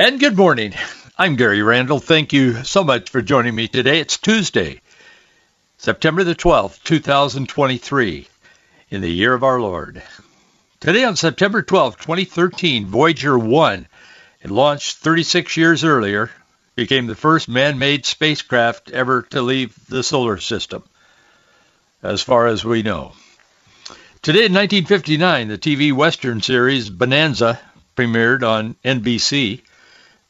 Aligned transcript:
And 0.00 0.20
good 0.20 0.36
morning. 0.36 0.74
I'm 1.18 1.34
Gary 1.34 1.60
Randall. 1.60 1.98
Thank 1.98 2.32
you 2.32 2.62
so 2.62 2.84
much 2.84 3.10
for 3.10 3.20
joining 3.20 3.56
me 3.56 3.66
today. 3.66 3.98
It's 3.98 4.16
Tuesday, 4.16 4.80
September 5.76 6.22
the 6.22 6.36
12th, 6.36 6.84
2023, 6.84 8.28
in 8.90 9.00
the 9.00 9.10
year 9.10 9.34
of 9.34 9.42
our 9.42 9.60
Lord. 9.60 10.00
Today 10.78 11.02
on 11.02 11.16
September 11.16 11.64
12th, 11.64 11.98
2013, 11.98 12.86
Voyager 12.86 13.36
1, 13.36 13.88
it 14.42 14.52
launched 14.52 14.98
36 14.98 15.56
years 15.56 15.82
earlier, 15.82 16.30
became 16.76 17.08
the 17.08 17.16
first 17.16 17.48
man-made 17.48 18.06
spacecraft 18.06 18.92
ever 18.92 19.22
to 19.30 19.42
leave 19.42 19.76
the 19.88 20.04
solar 20.04 20.38
system, 20.38 20.84
as 22.04 22.22
far 22.22 22.46
as 22.46 22.64
we 22.64 22.84
know. 22.84 23.14
Today 24.22 24.46
in 24.46 24.54
1959, 24.54 25.48
the 25.48 25.58
TV 25.58 25.92
Western 25.92 26.40
series 26.40 26.88
Bonanza 26.88 27.58
premiered 27.96 28.44
on 28.44 28.76
NBC. 28.84 29.62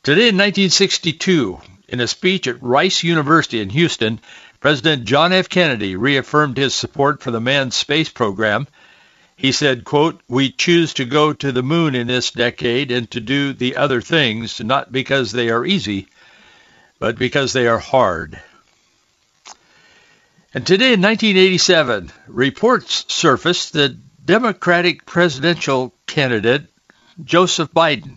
Today 0.04 0.28
in 0.28 0.36
1962, 0.36 1.60
in 1.88 2.00
a 2.00 2.06
speech 2.06 2.46
at 2.46 2.62
Rice 2.62 3.02
University 3.02 3.60
in 3.60 3.68
Houston, 3.70 4.20
President 4.60 5.04
John 5.04 5.32
F. 5.32 5.48
Kennedy 5.48 5.96
reaffirmed 5.96 6.56
his 6.56 6.74
support 6.74 7.20
for 7.20 7.32
the 7.32 7.40
manned 7.40 7.74
space 7.74 8.08
program. 8.08 8.68
He 9.36 9.50
said, 9.52 9.84
quote, 9.84 10.20
we 10.28 10.52
choose 10.52 10.94
to 10.94 11.04
go 11.04 11.32
to 11.32 11.50
the 11.50 11.64
moon 11.64 11.96
in 11.96 12.06
this 12.06 12.30
decade 12.30 12.92
and 12.92 13.10
to 13.10 13.20
do 13.20 13.52
the 13.52 13.76
other 13.76 14.00
things, 14.00 14.60
not 14.60 14.92
because 14.92 15.32
they 15.32 15.50
are 15.50 15.66
easy, 15.66 16.06
but 17.00 17.18
because 17.18 17.52
they 17.52 17.66
are 17.66 17.78
hard. 17.78 18.40
And 20.54 20.66
today 20.66 20.94
in 20.94 21.02
1987, 21.02 22.12
reports 22.28 23.04
surfaced 23.08 23.72
that 23.74 24.24
Democratic 24.24 25.04
presidential 25.06 25.92
candidate 26.06 26.66
Joseph 27.22 27.72
Biden 27.72 28.16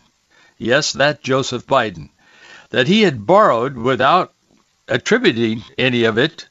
yes, 0.62 0.94
that 0.94 1.24
Joseph 1.24 1.66
Biden, 1.66 2.10
that 2.70 2.88
he 2.88 3.02
had 3.02 3.26
borrowed 3.26 3.76
without 3.76 4.34
attributing 4.88 5.64
any 5.78 6.04
of 6.04 6.18
it 6.18 6.48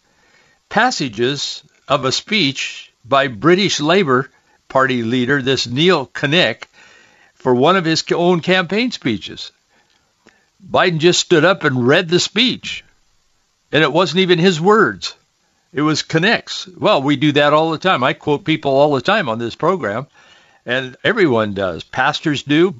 passages 0.68 1.62
of 1.88 2.04
a 2.04 2.12
speech 2.12 2.92
by 3.04 3.28
British 3.28 3.80
Labour 3.80 4.30
Party 4.68 5.02
leader, 5.02 5.42
this 5.42 5.66
Neil 5.66 6.06
Kinnock, 6.06 6.64
for 7.34 7.54
one 7.54 7.76
of 7.76 7.84
his 7.84 8.04
own 8.12 8.40
campaign 8.40 8.90
speeches. 8.92 9.50
Biden 10.64 10.98
just 10.98 11.20
stood 11.20 11.44
up 11.44 11.64
and 11.64 11.86
read 11.86 12.08
the 12.08 12.20
speech, 12.20 12.84
and 13.72 13.82
it 13.82 13.92
wasn't 13.92 14.20
even 14.20 14.38
his 14.38 14.60
words. 14.60 15.14
It 15.72 15.82
was 15.82 16.02
Kinnock's. 16.02 16.68
Well, 16.68 17.02
we 17.02 17.16
do 17.16 17.32
that 17.32 17.52
all 17.52 17.70
the 17.70 17.78
time. 17.78 18.04
I 18.04 18.12
quote 18.12 18.44
people 18.44 18.72
all 18.72 18.94
the 18.94 19.00
time 19.00 19.28
on 19.28 19.38
this 19.38 19.54
program, 19.54 20.06
and 20.66 20.96
everyone 21.02 21.54
does. 21.54 21.82
Pastors 21.82 22.42
do, 22.42 22.74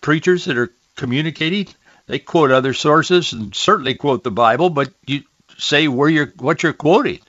preachers 0.00 0.46
that 0.46 0.58
are 0.58 0.72
communicating, 0.96 1.68
they 2.06 2.18
quote 2.18 2.50
other 2.50 2.74
sources 2.74 3.32
and 3.32 3.54
certainly 3.54 3.94
quote 3.94 4.24
the 4.24 4.30
Bible, 4.30 4.70
but 4.70 4.92
you 5.06 5.22
say 5.58 5.88
where 5.88 6.08
you're 6.08 6.32
what 6.38 6.62
you're 6.62 6.72
quoting. 6.72 7.20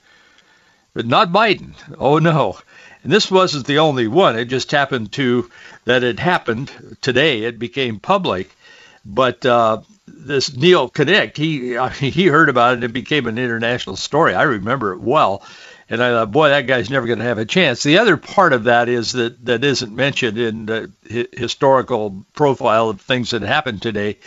But 0.94 1.06
not 1.06 1.32
Biden. 1.32 1.74
Oh 1.98 2.20
no. 2.20 2.58
And 3.04 3.12
this 3.12 3.32
wasn't 3.32 3.66
the 3.66 3.80
only 3.80 4.08
one. 4.08 4.38
It 4.38 4.46
just 4.46 4.72
happened 4.72 5.12
to 5.14 5.50
that 5.86 6.04
it 6.04 6.20
happened 6.20 6.98
today. 7.02 7.44
It 7.44 7.58
became 7.58 8.00
public. 8.00 8.56
But 9.04 9.46
uh, 9.46 9.82
this 10.08 10.56
Neil 10.56 10.90
Kinnock, 10.90 11.36
he 11.36 11.78
he 12.12 12.28
heard 12.28 12.50
about 12.50 12.78
it. 12.78 12.84
It 12.84 12.94
became 12.94 13.28
an 13.28 13.38
international 13.38 13.96
story. 13.96 14.34
I 14.34 14.44
remember 14.44 14.94
it 14.94 15.02
well. 15.02 15.44
And 15.92 16.02
I 16.02 16.12
thought, 16.12 16.32
boy, 16.32 16.50
that 16.50 16.68
guy's 16.68 16.90
never 16.90 17.06
going 17.06 17.20
to 17.20 17.26
have 17.26 17.38
a 17.38 17.44
chance. 17.44 17.84
The 17.84 17.98
other 17.98 18.16
part 18.16 18.54
of 18.54 18.64
that 18.64 18.88
is 18.88 19.12
that 19.12 19.44
that 19.46 19.66
isn't 19.66 19.94
mentioned 19.94 20.38
in 20.38 20.66
the 20.66 20.90
historical 21.34 22.26
profile 22.32 22.88
of 22.88 23.02
things 23.02 23.32
that 23.32 23.42
happened 23.42 23.82
today 23.82 24.18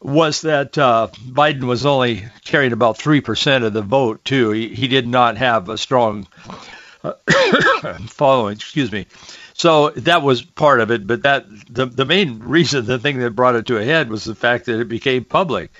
was 0.00 0.40
that 0.42 0.78
uh, 0.78 1.08
Biden 1.12 1.64
was 1.64 1.84
only 1.84 2.24
carrying 2.42 2.72
about 2.72 2.96
three 2.96 3.20
percent 3.20 3.64
of 3.64 3.74
the 3.74 3.82
vote 3.82 4.24
too. 4.24 4.50
He, 4.52 4.74
he 4.74 4.88
did 4.88 5.06
not 5.06 5.36
have 5.36 5.68
a 5.68 5.76
strong 5.76 6.26
uh, 7.04 7.12
following. 8.06 8.54
Excuse 8.54 8.90
me. 8.90 9.04
So 9.52 9.90
that 9.90 10.22
was 10.22 10.40
part 10.40 10.80
of 10.80 10.90
it, 10.90 11.06
but 11.06 11.24
that 11.24 11.44
the 11.68 11.84
the 11.84 12.06
main 12.06 12.38
reason, 12.38 12.86
the 12.86 12.98
thing 12.98 13.18
that 13.18 13.36
brought 13.36 13.56
it 13.56 13.66
to 13.66 13.76
a 13.76 13.84
head, 13.84 14.08
was 14.08 14.24
the 14.24 14.34
fact 14.34 14.64
that 14.64 14.80
it 14.80 14.88
became 14.88 15.24
public. 15.24 15.70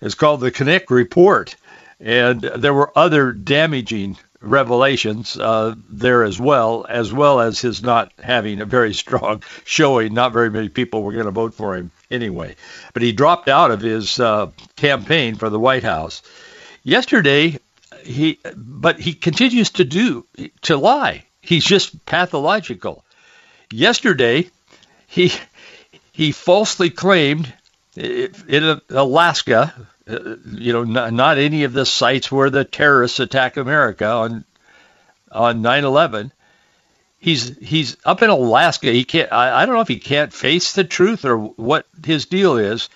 It's 0.00 0.14
called 0.14 0.40
the 0.40 0.50
Kinnock 0.50 0.88
Report, 0.88 1.54
and 2.00 2.40
there 2.40 2.72
were 2.72 2.96
other 2.96 3.32
damaging 3.32 4.16
revelations 4.44 5.36
uh, 5.36 5.74
there 5.88 6.24
as 6.24 6.38
well, 6.38 6.86
as 6.88 7.12
well 7.12 7.40
as 7.40 7.60
his 7.60 7.82
not 7.82 8.12
having 8.22 8.60
a 8.60 8.64
very 8.64 8.94
strong 8.94 9.42
showing. 9.64 10.14
Not 10.14 10.32
very 10.32 10.50
many 10.50 10.68
people 10.68 11.02
were 11.02 11.12
going 11.12 11.26
to 11.26 11.30
vote 11.30 11.54
for 11.54 11.76
him 11.76 11.90
anyway. 12.10 12.56
But 12.92 13.02
he 13.02 13.12
dropped 13.12 13.48
out 13.48 13.70
of 13.70 13.80
his 13.80 14.20
uh, 14.20 14.50
campaign 14.76 15.36
for 15.36 15.50
the 15.50 15.58
White 15.58 15.84
House. 15.84 16.22
Yesterday, 16.82 17.58
he, 18.04 18.38
but 18.54 19.00
he 19.00 19.14
continues 19.14 19.70
to 19.70 19.84
do, 19.84 20.26
to 20.62 20.76
lie. 20.76 21.24
He's 21.40 21.64
just 21.64 22.04
pathological. 22.06 23.04
Yesterday, 23.70 24.50
he, 25.06 25.32
he 26.12 26.32
falsely 26.32 26.90
claimed 26.90 27.52
in 27.96 28.80
Alaska, 28.90 29.74
you 30.06 30.72
know, 30.72 30.84
not, 30.84 31.12
not, 31.12 31.38
any 31.38 31.64
of 31.64 31.72
the 31.72 31.86
sites 31.86 32.30
where 32.30 32.50
the 32.50 32.64
terrorists 32.64 33.20
attack 33.20 33.56
America 33.56 34.06
on 34.06 34.44
on 35.32 35.62
9/11. 35.62 36.30
He's 37.18 37.56
he's 37.58 37.96
up 38.04 38.22
in 38.22 38.30
Alaska. 38.30 38.90
He 38.90 39.04
can't. 39.04 39.32
I, 39.32 39.62
I 39.62 39.66
don't 39.66 39.74
know 39.74 39.80
if 39.80 39.88
he 39.88 39.98
can't 39.98 40.32
face 40.32 40.72
the 40.72 40.84
truth 40.84 41.24
or 41.24 41.38
what 41.38 41.86
his 42.04 42.26
deal 42.26 42.58
is. 42.58 42.88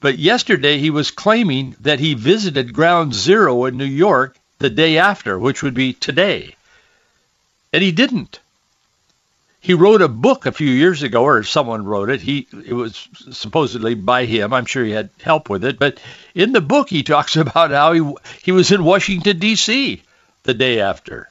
But 0.00 0.18
yesterday 0.18 0.78
he 0.78 0.90
was 0.90 1.10
claiming 1.10 1.74
that 1.80 1.98
he 1.98 2.14
visited 2.14 2.74
Ground 2.74 3.14
Zero 3.14 3.64
in 3.64 3.76
New 3.76 3.84
York 3.84 4.38
the 4.58 4.70
day 4.70 4.98
after, 4.98 5.38
which 5.38 5.62
would 5.62 5.74
be 5.74 5.94
today, 5.94 6.54
and 7.72 7.82
he 7.82 7.92
didn't 7.92 8.38
he 9.66 9.74
wrote 9.74 10.00
a 10.00 10.06
book 10.06 10.46
a 10.46 10.52
few 10.52 10.70
years 10.70 11.02
ago, 11.02 11.24
or 11.24 11.42
someone 11.42 11.84
wrote 11.84 12.08
it. 12.08 12.20
He 12.20 12.46
it 12.64 12.72
was 12.72 13.08
supposedly 13.32 13.94
by 13.94 14.24
him. 14.24 14.52
I'm 14.52 14.64
sure 14.64 14.84
he 14.84 14.92
had 14.92 15.10
help 15.20 15.50
with 15.50 15.64
it, 15.64 15.76
but 15.76 15.98
in 16.36 16.52
the 16.52 16.60
book 16.60 16.88
he 16.88 17.02
talks 17.02 17.34
about 17.34 17.72
how 17.72 17.92
he 17.92 18.14
he 18.44 18.52
was 18.52 18.70
in 18.70 18.84
Washington 18.84 19.40
D.C. 19.40 20.00
the 20.44 20.54
day 20.54 20.80
after, 20.80 21.28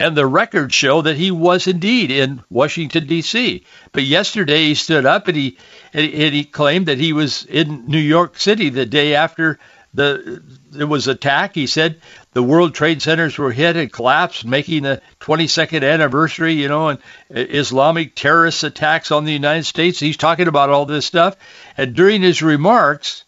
and 0.00 0.16
the 0.16 0.26
records 0.26 0.74
show 0.74 1.02
that 1.02 1.18
he 1.18 1.30
was 1.30 1.66
indeed 1.66 2.10
in 2.10 2.42
Washington 2.48 3.06
D.C. 3.06 3.66
But 3.92 4.04
yesterday 4.04 4.64
he 4.68 4.74
stood 4.74 5.04
up 5.04 5.28
and 5.28 5.36
he 5.36 5.58
and 5.92 6.34
he 6.34 6.44
claimed 6.44 6.86
that 6.86 6.96
he 6.96 7.12
was 7.12 7.44
in 7.44 7.84
New 7.88 7.98
York 7.98 8.38
City 8.38 8.70
the 8.70 8.86
day 8.86 9.14
after 9.14 9.58
the 9.96 10.42
there 10.70 10.86
was 10.86 11.08
attack. 11.08 11.54
He 11.54 11.66
said 11.66 12.00
the 12.32 12.42
World 12.42 12.74
Trade 12.74 13.00
Centers 13.00 13.38
were 13.38 13.50
hit 13.50 13.76
and 13.76 13.92
collapsed, 13.92 14.44
making 14.44 14.82
the 14.82 15.00
22nd 15.20 15.82
anniversary, 15.82 16.52
you 16.52 16.68
know, 16.68 16.88
and 16.88 16.98
uh, 17.34 17.40
Islamic 17.40 18.14
terrorist 18.14 18.62
attacks 18.62 19.10
on 19.10 19.24
the 19.24 19.32
United 19.32 19.64
States. 19.64 19.98
He's 19.98 20.18
talking 20.18 20.48
about 20.48 20.70
all 20.70 20.86
this 20.86 21.06
stuff, 21.06 21.36
and 21.76 21.94
during 21.94 22.22
his 22.22 22.42
remarks, 22.42 23.24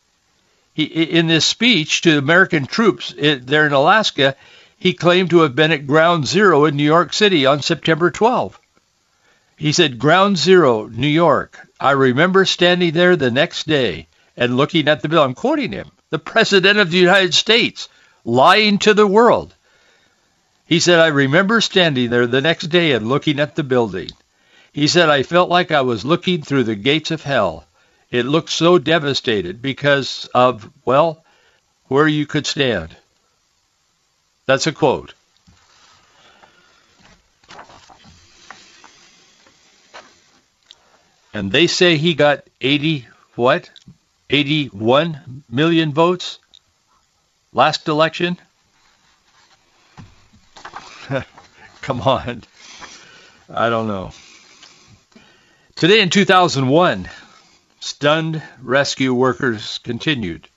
he, 0.75 0.85
in 0.85 1.27
this 1.27 1.47
speech 1.47 2.03
to 2.03 2.19
American 2.19 2.67
troops 2.67 3.13
uh, 3.13 3.39
there 3.41 3.67
in 3.67 3.73
Alaska, 3.73 4.37
he 4.79 4.93
claimed 4.93 5.31
to 5.31 5.41
have 5.41 5.57
been 5.57 5.73
at 5.73 5.87
Ground 5.87 6.27
Zero 6.27 6.67
in 6.67 6.77
New 6.77 6.85
York 6.85 7.13
City 7.13 7.47
on 7.47 7.63
September 7.63 8.11
12. 8.11 8.61
He 9.57 9.73
said, 9.73 9.99
Ground 9.99 10.39
Zero, 10.39 10.87
New 10.87 11.09
York. 11.09 11.59
I 11.81 11.93
remember 11.93 12.45
standing 12.45 12.93
there 12.93 13.17
the 13.17 13.31
next 13.31 13.67
day 13.67 14.07
and 14.37 14.57
looking 14.57 14.87
at 14.87 15.01
the 15.03 15.09
bill. 15.09 15.25
I'm 15.25 15.35
quoting 15.35 15.73
him 15.73 15.91
the 16.11 16.19
President 16.19 16.79
of 16.79 16.91
the 16.91 16.99
United 16.99 17.35
States, 17.35 17.89
lying 18.25 18.79
to 18.79 18.95
the 18.95 19.07
world. 19.07 19.55
He 20.67 20.81
said, 20.81 21.01
I 21.01 21.09
remember 21.09 21.61
standing 21.61 22.11
there 22.11 22.27
the 22.27 22.41
next 22.41 22.67
day 22.67 22.93
and 22.93 23.09
looking 23.09 23.41
at 23.41 23.57
the 23.57 23.63
building. 23.63 24.11
He 24.73 24.87
said, 24.87 25.09
I 25.09 25.23
felt 25.23 25.49
like 25.49 25.71
I 25.71 25.81
was 25.81 26.05
looking 26.05 26.43
through 26.43 26.65
the 26.65 26.75
gates 26.75 27.11
of 27.11 27.23
hell. 27.23 27.67
It 28.11 28.27
looked 28.27 28.51
so 28.51 28.79
devastated 28.79 29.61
because 29.61 30.29
of, 30.35 30.71
well, 30.85 31.25
where 31.87 32.09
you 32.09 32.27
could 32.27 32.47
stand. 32.47 32.95
That's 34.47 34.67
a 34.67 34.73
quote. 34.73 35.15
And 41.35 41.53
they 41.53 41.67
say 41.67 41.97
he 41.97 42.15
got 42.15 42.45
80 42.61 43.07
what? 43.37 43.71
81 44.31 45.45
million 45.49 45.93
votes 45.93 46.39
last 47.53 47.89
election? 47.89 48.39
Come 51.81 52.03
on. 52.03 52.45
I 53.49 53.71
don't 53.71 53.87
know. 53.87 54.11
Today 55.75 56.01
in 56.01 56.11
2001, 56.11 57.09
stunned 57.81 58.43
rescue 58.61 59.15
workers 59.15 59.79
continued 59.79 60.49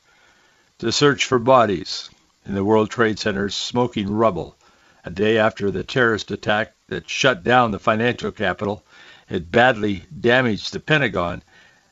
to 0.80 0.92
search 0.92 1.26
for 1.26 1.40
bodies 1.40 2.10
in 2.46 2.56
the 2.56 2.66
World 2.66 2.90
Trade 2.90 3.20
Center's 3.20 3.56
smoking 3.56 4.12
rubble 4.12 4.56
a 5.06 5.10
day 5.10 5.38
after 5.38 5.72
the 5.72 5.84
terrorist 5.84 6.32
attack 6.32 6.74
that 6.88 7.10
shut 7.10 7.44
down 7.44 7.72
the 7.72 7.80
financial 7.80 8.32
capital 8.32 8.84
had 9.28 9.52
badly 9.52 10.04
damaged 10.20 10.74
the 10.74 10.80
Pentagon 10.80 11.42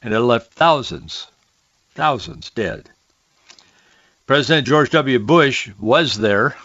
and 0.02 0.14
had 0.14 0.24
left 0.24 0.54
thousands, 0.54 1.28
thousands 2.00 2.50
dead. 2.52 2.90
President 4.26 4.66
George 4.66 4.90
W. 4.92 5.20
Bush 5.20 5.70
was 5.80 6.18
there 6.18 6.56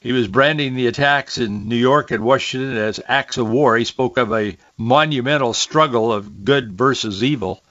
he 0.00 0.12
was 0.12 0.28
branding 0.28 0.74
the 0.74 0.86
attacks 0.86 1.38
in 1.38 1.68
New 1.68 1.76
York 1.76 2.10
and 2.10 2.22
Washington 2.22 2.76
as 2.76 3.00
acts 3.08 3.36
of 3.36 3.50
war. 3.50 3.76
He 3.76 3.84
spoke 3.84 4.16
of 4.16 4.32
a 4.32 4.56
monumental 4.76 5.52
struggle 5.52 6.12
of 6.12 6.44
good 6.44 6.72
versus 6.72 7.24
evil. 7.24 7.62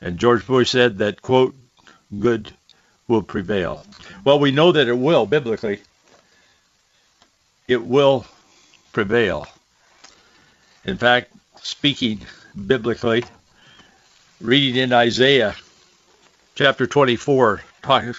And 0.00 0.18
George 0.18 0.46
Bush 0.46 0.70
said 0.70 0.98
that, 0.98 1.20
quote, 1.20 1.54
good 2.18 2.50
will 3.08 3.22
prevail. 3.22 3.84
Well, 4.24 4.38
we 4.38 4.52
know 4.52 4.72
that 4.72 4.88
it 4.88 4.98
will 4.98 5.26
biblically. 5.26 5.80
It 7.68 7.84
will 7.84 8.24
prevail. 8.92 9.46
In 10.84 10.96
fact, 10.96 11.30
speaking 11.62 12.20
biblically, 12.66 13.24
reading 14.40 14.76
in 14.76 14.92
Isaiah 14.92 15.56
chapter 16.54 16.86
24, 16.86 17.62
talking 17.82 18.14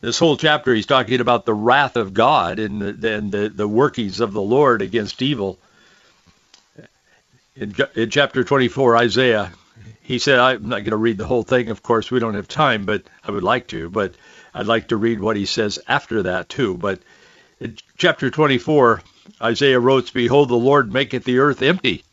this 0.00 0.18
whole 0.18 0.36
chapter 0.36 0.74
he's 0.74 0.86
talking 0.86 1.20
about 1.20 1.44
the 1.44 1.54
wrath 1.54 1.96
of 1.96 2.14
God 2.14 2.58
and 2.58 2.80
the, 2.80 3.14
and 3.14 3.32
the, 3.32 3.48
the 3.48 3.68
workings 3.68 4.20
of 4.20 4.32
the 4.32 4.42
Lord 4.42 4.82
against 4.82 5.22
evil. 5.22 5.58
In, 7.56 7.74
in 7.94 8.10
chapter 8.10 8.44
24, 8.44 8.96
Isaiah, 8.96 9.52
he 10.02 10.18
said, 10.18 10.38
I'm 10.38 10.68
not 10.68 10.78
going 10.78 10.90
to 10.90 10.96
read 10.96 11.18
the 11.18 11.26
whole 11.26 11.42
thing, 11.42 11.70
of 11.70 11.82
course, 11.82 12.10
we 12.10 12.20
don't 12.20 12.34
have 12.34 12.48
time, 12.48 12.84
but 12.84 13.02
I 13.24 13.32
would 13.32 13.42
like 13.42 13.66
to, 13.68 13.90
but 13.90 14.14
I'd 14.54 14.66
like 14.66 14.88
to 14.88 14.96
read 14.96 15.20
what 15.20 15.36
he 15.36 15.46
says 15.46 15.78
after 15.88 16.24
that 16.24 16.48
too. 16.48 16.76
But 16.76 17.00
in 17.60 17.76
chapter 17.96 18.30
24, 18.30 19.02
Isaiah 19.42 19.80
wrote, 19.80 20.12
Behold, 20.12 20.48
the 20.48 20.56
Lord 20.56 20.92
maketh 20.92 21.24
the 21.24 21.38
earth 21.38 21.62
empty, 21.62 22.04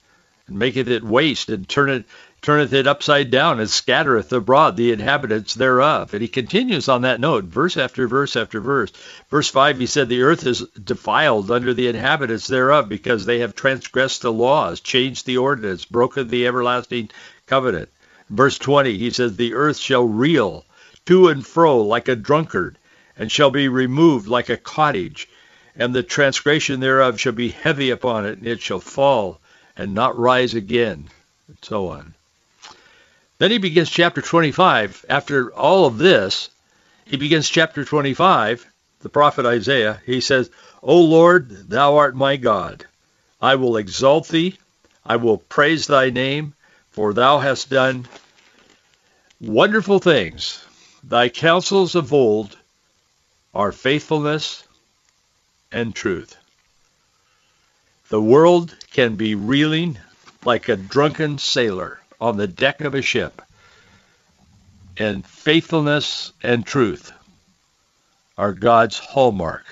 and 0.47 0.57
maketh 0.57 0.87
it 0.87 1.03
waste, 1.03 1.49
and 1.49 1.67
turneth 1.69 2.05
turneth 2.45 2.73
it 2.73 2.85
upside 2.85 3.31
down 3.31 3.59
and 3.59 3.67
scattereth 3.67 4.31
abroad 4.31 4.77
the 4.77 4.91
inhabitants 4.91 5.55
thereof. 5.55 6.13
And 6.13 6.21
he 6.21 6.27
continues 6.27 6.87
on 6.87 7.01
that 7.01 7.19
note, 7.19 7.45
verse 7.45 7.75
after 7.75 8.07
verse 8.07 8.35
after 8.35 8.61
verse. 8.61 8.91
Verse 9.31 9.49
5, 9.49 9.79
he 9.79 9.87
said, 9.87 10.09
The 10.09 10.21
earth 10.21 10.45
is 10.45 10.61
defiled 10.83 11.49
under 11.49 11.73
the 11.73 11.87
inhabitants 11.87 12.45
thereof 12.45 12.87
because 12.87 13.25
they 13.25 13.39
have 13.39 13.55
transgressed 13.55 14.21
the 14.21 14.31
laws, 14.31 14.79
changed 14.79 15.25
the 15.25 15.37
ordinance, 15.37 15.85
broken 15.85 16.27
the 16.27 16.45
everlasting 16.45 17.09
covenant. 17.47 17.89
Verse 18.29 18.59
20, 18.59 18.95
he 18.95 19.09
says, 19.09 19.35
The 19.35 19.55
earth 19.55 19.77
shall 19.77 20.05
reel 20.05 20.65
to 21.07 21.29
and 21.29 21.43
fro 21.43 21.81
like 21.81 22.07
a 22.07 22.15
drunkard, 22.15 22.77
and 23.17 23.31
shall 23.31 23.49
be 23.49 23.69
removed 23.69 24.27
like 24.27 24.49
a 24.49 24.57
cottage, 24.57 25.27
and 25.75 25.95
the 25.95 26.03
transgression 26.03 26.79
thereof 26.79 27.19
shall 27.19 27.33
be 27.33 27.49
heavy 27.49 27.89
upon 27.89 28.27
it, 28.27 28.37
and 28.37 28.45
it 28.45 28.61
shall 28.61 28.79
fall 28.79 29.39
and 29.75 29.95
not 29.95 30.15
rise 30.15 30.53
again, 30.53 31.09
and 31.47 31.57
so 31.63 31.87
on. 31.87 32.13
Then 33.37 33.51
he 33.51 33.57
begins 33.57 33.89
chapter 33.89 34.21
25. 34.21 35.05
After 35.09 35.53
all 35.53 35.85
of 35.85 35.97
this, 35.97 36.49
he 37.03 37.17
begins 37.17 37.49
chapter 37.49 37.83
25, 37.83 38.65
the 39.01 39.09
prophet 39.09 39.45
Isaiah. 39.45 40.01
He 40.05 40.21
says, 40.21 40.49
O 40.81 41.01
Lord, 41.01 41.69
thou 41.69 41.97
art 41.97 42.15
my 42.15 42.37
God. 42.37 42.85
I 43.41 43.55
will 43.55 43.75
exalt 43.75 44.29
thee. 44.29 44.57
I 45.05 45.17
will 45.17 45.37
praise 45.37 45.85
thy 45.85 46.11
name, 46.11 46.53
for 46.91 47.13
thou 47.13 47.39
hast 47.39 47.69
done 47.69 48.07
wonderful 49.41 49.99
things. 49.99 50.63
Thy 51.03 51.27
counsels 51.27 51.93
of 51.93 52.13
old 52.13 52.57
are 53.53 53.73
faithfulness 53.73 54.63
and 55.73 55.93
truth. 55.93 56.37
The 58.07 58.21
world 58.21 58.73
can 58.91 59.15
be 59.15 59.35
reeling 59.35 59.99
like 60.45 60.69
a 60.69 60.77
drunken 60.77 61.37
sailor 61.37 61.99
on 62.25 62.37
the 62.37 62.47
deck 62.47 62.81
of 62.81 62.95
a 62.95 63.03
ship. 63.03 63.39
And 64.97 65.23
faithfulness 65.23 66.33
and 66.41 66.65
truth 66.65 67.11
are 68.35 68.51
God's 68.51 68.97
hallmark. 68.97 69.63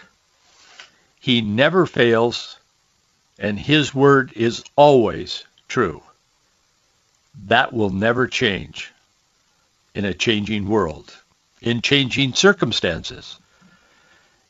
He 1.20 1.42
never 1.42 1.88
fails, 1.88 2.60
and 3.40 3.60
his 3.60 3.96
word 3.96 4.34
is 4.36 4.64
always 4.76 5.46
true. 5.68 6.04
That 7.48 7.74
will 7.74 7.90
never 7.90 8.28
change 8.28 8.92
in 9.96 10.06
a 10.06 10.14
changing 10.14 10.68
world, 10.68 11.12
in 11.60 11.82
changing 11.82 12.34
circumstances. 12.34 13.40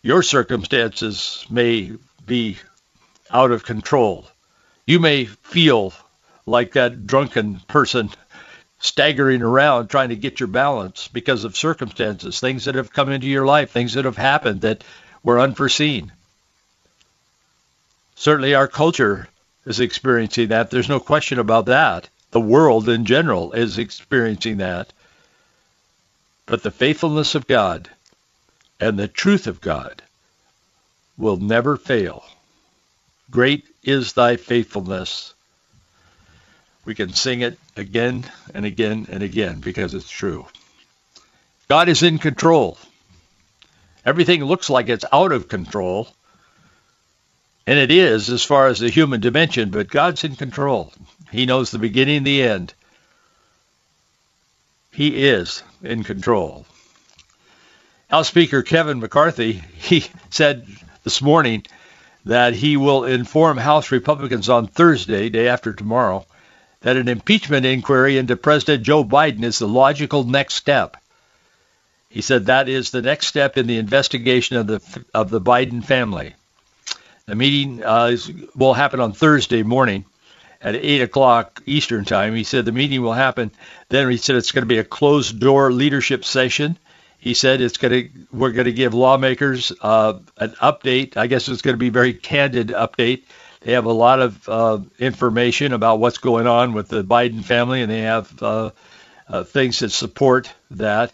Your 0.01 0.23
circumstances 0.23 1.45
may 1.50 1.94
be 2.25 2.57
out 3.31 3.51
of 3.51 3.63
control. 3.63 4.27
You 4.85 5.00
may 5.00 5.25
feel 5.25 5.94
like 6.45 6.73
that 6.73 7.07
drunken 7.07 7.59
person 7.67 8.09
staggering 8.79 9.41
around 9.41 9.87
trying 9.87 10.09
to 10.09 10.15
get 10.15 10.39
your 10.39 10.47
balance 10.47 11.07
because 11.07 11.45
of 11.45 11.55
circumstances, 11.55 12.39
things 12.39 12.65
that 12.65 12.75
have 12.75 12.91
come 12.91 13.09
into 13.09 13.27
your 13.27 13.45
life, 13.45 13.71
things 13.71 13.93
that 13.93 14.05
have 14.05 14.17
happened 14.17 14.61
that 14.61 14.83
were 15.23 15.39
unforeseen. 15.39 16.11
Certainly 18.15 18.55
our 18.55 18.67
culture 18.67 19.29
is 19.65 19.79
experiencing 19.79 20.49
that. 20.49 20.69
There's 20.69 20.89
no 20.89 20.99
question 20.99 21.39
about 21.39 21.67
that. 21.67 22.09
The 22.31 22.41
world 22.41 22.89
in 22.89 23.05
general 23.05 23.53
is 23.53 23.77
experiencing 23.77 24.57
that. 24.57 24.91
But 26.45 26.63
the 26.63 26.71
faithfulness 26.71 27.35
of 27.35 27.47
God 27.47 27.89
and 28.79 28.99
the 28.99 29.07
truth 29.07 29.47
of 29.47 29.61
God 29.61 30.01
will 31.17 31.37
never 31.37 31.77
fail. 31.77 32.25
Great 33.31 33.65
is 33.83 34.13
thy 34.13 34.35
faithfulness 34.35 35.33
we 36.85 36.95
can 36.95 37.13
sing 37.13 37.41
it 37.41 37.57
again 37.75 38.25
and 38.53 38.65
again 38.65 39.07
and 39.09 39.24
again 39.24 39.59
because 39.59 39.94
it's 39.94 40.10
true. 40.10 40.46
God 41.69 41.89
is 41.89 42.03
in 42.03 42.17
control. 42.19 42.77
Everything 44.05 44.43
looks 44.43 44.69
like 44.69 44.89
it's 44.89 45.05
out 45.13 45.31
of 45.31 45.48
control, 45.48 46.10
and 47.65 47.79
it 47.79 47.89
is 47.89 48.29
as 48.29 48.43
far 48.43 48.67
as 48.67 48.79
the 48.79 48.89
human 48.89 49.22
dimension, 49.22 49.69
but 49.69 49.88
God's 49.88 50.25
in 50.25 50.36
control. 50.36 50.91
He 51.31 51.46
knows 51.46 51.72
the 51.72 51.79
beginning 51.79 52.24
the 52.24 52.43
end. 52.43 52.74
He 54.91 55.25
is 55.25 55.63
in 55.81 56.03
control. 56.03 56.65
House 58.10 58.27
Speaker 58.27 58.62
Kevin 58.62 59.00
McCarthy, 59.00 59.53
he 59.75 60.05
said 60.29 60.67
this 61.03 61.22
morning 61.22 61.65
that 62.25 62.53
he 62.53 62.77
will 62.77 63.05
inform 63.05 63.57
House 63.57 63.91
Republicans 63.91 64.50
on 64.50 64.67
Thursday, 64.67 65.29
day 65.29 65.48
after 65.48 65.74
tomorrow, 65.74 66.25
that 66.83 66.97
an 66.97 67.07
impeachment 67.07 67.65
inquiry 67.65 68.17
into 68.17 68.35
President 68.35 68.83
Joe 68.83 69.03
Biden 69.03 69.43
is 69.43 69.59
the 69.59 69.67
logical 69.67 70.23
next 70.23 70.55
step. 70.55 70.97
He 72.09 72.21
said 72.21 72.45
that 72.45 72.69
is 72.69 72.91
the 72.91 73.01
next 73.01 73.27
step 73.27 73.57
in 73.57 73.65
the 73.65 73.77
investigation 73.77 74.57
of 74.57 74.67
the 74.67 75.05
of 75.13 75.31
the 75.31 75.41
Biden 75.41 75.83
family. 75.83 76.35
The 77.25 77.35
meeting 77.35 77.83
uh, 77.83 78.07
is, 78.11 78.31
will 78.55 78.73
happen 78.73 78.99
on 78.99 79.13
Thursday 79.13 79.63
morning 79.63 80.05
at 80.61 80.75
8 80.75 81.01
o'clock 81.01 81.63
Eastern 81.65 82.05
Time. 82.05 82.35
He 82.35 82.43
said 82.43 82.65
the 82.65 82.71
meeting 82.71 83.01
will 83.01 83.13
happen. 83.13 83.51
Then 83.89 84.09
he 84.11 84.17
said 84.17 84.35
it's 84.35 84.51
going 84.51 84.63
to 84.63 84.67
be 84.67 84.77
a 84.77 84.83
closed 84.83 85.39
door 85.39 85.71
leadership 85.71 86.25
session. 86.25 86.77
He 87.17 87.33
said 87.33 87.61
it's 87.61 87.77
going 87.77 87.93
to 87.93 88.09
we're 88.33 88.51
going 88.51 88.65
to 88.65 88.73
give 88.73 88.93
lawmakers 88.93 89.71
uh, 89.81 90.19
an 90.37 90.49
update. 90.61 91.15
I 91.15 91.27
guess 91.27 91.47
it's 91.47 91.61
going 91.61 91.75
to 91.75 91.79
be 91.79 91.87
a 91.87 91.91
very 91.91 92.13
candid 92.13 92.67
update 92.67 93.23
they 93.63 93.74
have 93.74 93.86
a 93.86 93.93
lot 93.93 94.20
of 94.20 94.50
uh, 94.50 94.79
information 95.00 95.74
about 95.74 96.00
what's 96.00 96.17
going 96.17 96.48
on 96.48 96.74
with 96.74 96.89
the 96.89 97.03
Biden 97.03 97.43
family, 97.43 97.82
and 97.82 97.91
they 97.91 98.01
have 98.01 98.43
uh, 98.43 98.72
uh, 99.27 99.43
things 99.43 99.79
that 99.79 99.91
support 99.91 100.51
that. 100.72 101.13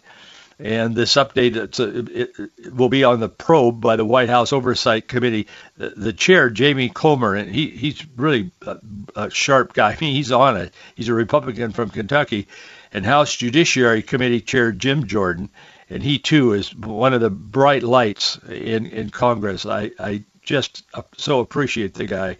And 0.58 0.94
this 0.94 1.14
update 1.14 1.56
a, 1.56 2.20
it, 2.20 2.50
it 2.58 2.74
will 2.74 2.90
be 2.90 3.04
on 3.04 3.18
the 3.18 3.30
probe 3.30 3.80
by 3.80 3.96
the 3.96 4.04
White 4.04 4.28
House 4.28 4.52
Oversight 4.52 5.08
Committee. 5.08 5.46
The, 5.78 5.90
the 5.90 6.12
chair, 6.12 6.50
Jamie 6.50 6.90
Comer, 6.90 7.34
and 7.34 7.54
he, 7.54 7.70
he's 7.70 8.04
really 8.16 8.50
a, 8.66 8.78
a 9.16 9.30
sharp 9.30 9.72
guy. 9.72 9.92
I 9.98 9.98
mean, 10.00 10.14
he's 10.14 10.32
on 10.32 10.58
it. 10.58 10.74
He's 10.96 11.08
a 11.08 11.14
Republican 11.14 11.72
from 11.72 11.88
Kentucky. 11.88 12.46
And 12.92 13.06
House 13.06 13.34
Judiciary 13.36 14.02
Committee 14.02 14.40
Chair 14.40 14.72
Jim 14.72 15.06
Jordan, 15.06 15.48
and 15.88 16.02
he 16.02 16.18
too 16.18 16.52
is 16.52 16.74
one 16.74 17.14
of 17.14 17.20
the 17.20 17.30
bright 17.30 17.84
lights 17.84 18.38
in, 18.48 18.86
in 18.86 19.10
Congress. 19.10 19.64
I, 19.64 19.92
I 19.98 20.24
just 20.50 20.82
so 21.16 21.38
appreciate 21.38 21.94
the 21.94 22.06
guy. 22.06 22.36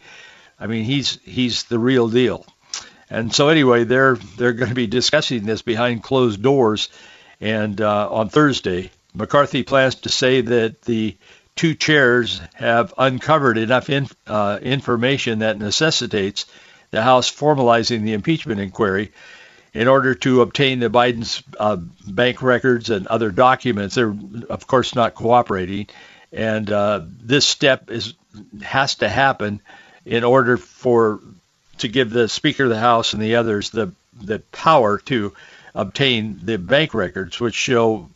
I 0.59 0.67
mean, 0.67 0.85
he's 0.85 1.21
he's 1.23 1.63
the 1.65 1.79
real 1.79 2.09
deal. 2.09 2.45
And 3.09 3.33
so 3.33 3.49
anyway, 3.49 3.85
they're 3.85 4.17
they're 4.37 4.53
going 4.53 4.69
to 4.69 4.75
be 4.75 4.89
discussing 4.89 5.45
this 5.45 5.63
behind 5.63 6.03
closed 6.03 6.43
doors, 6.43 6.89
and 7.41 7.81
uh, 7.81 8.11
on 8.11 8.29
Thursday, 8.29 8.91
McCarthy 9.15 9.63
plans 9.63 9.95
to 9.95 10.09
say 10.09 10.41
that 10.41 10.83
the 10.83 11.17
two 11.55 11.75
chairs 11.75 12.41
have 12.55 12.93
uncovered 12.99 13.59
enough 13.59 13.89
in, 13.89 14.09
uh, 14.27 14.59
information 14.61 15.41
that 15.41 15.59
necessitates 15.59 16.47
the 16.91 17.03
House 17.03 17.31
formalizing 17.31 18.03
the 18.03 18.15
impeachment 18.15 18.61
inquiry 18.61 19.13
in 19.73 19.87
order 19.87 20.15
to 20.17 20.43
obtain 20.43 20.81
the 20.81 20.91
Biden's 20.91 21.43
uh, 21.59 21.77
bank 22.09 22.43
records 22.43 22.91
and 22.91 23.07
other 23.07 23.31
documents. 23.31 23.95
They're, 23.95 24.15
of 24.49 24.67
course, 24.67 24.97
not 24.97 25.15
cooperating, 25.15 25.87
and 26.33 26.71
uh, 26.71 27.03
this 27.05 27.47
step 27.47 27.91
is 27.91 28.15
has 28.63 28.97
to 28.97 29.09
happen 29.09 29.61
in 30.05 30.25
order 30.25 30.57
for 30.57 31.21
to 31.79 31.89
give 31.89 32.11
the 32.11 32.29
Speaker 32.29 32.65
of 32.65 32.71
the 32.71 32.79
House 32.79 33.13
and 33.13 33.23
the 33.23 33.37
others 33.37 33.71
the 33.71 33.93
the 34.21 34.41
power 34.53 34.99
to 34.99 35.33
obtain 35.75 36.41
the 36.43 36.59
bank 36.59 36.95
records, 36.95 37.39
which 37.41 37.55
show, 37.55 38.09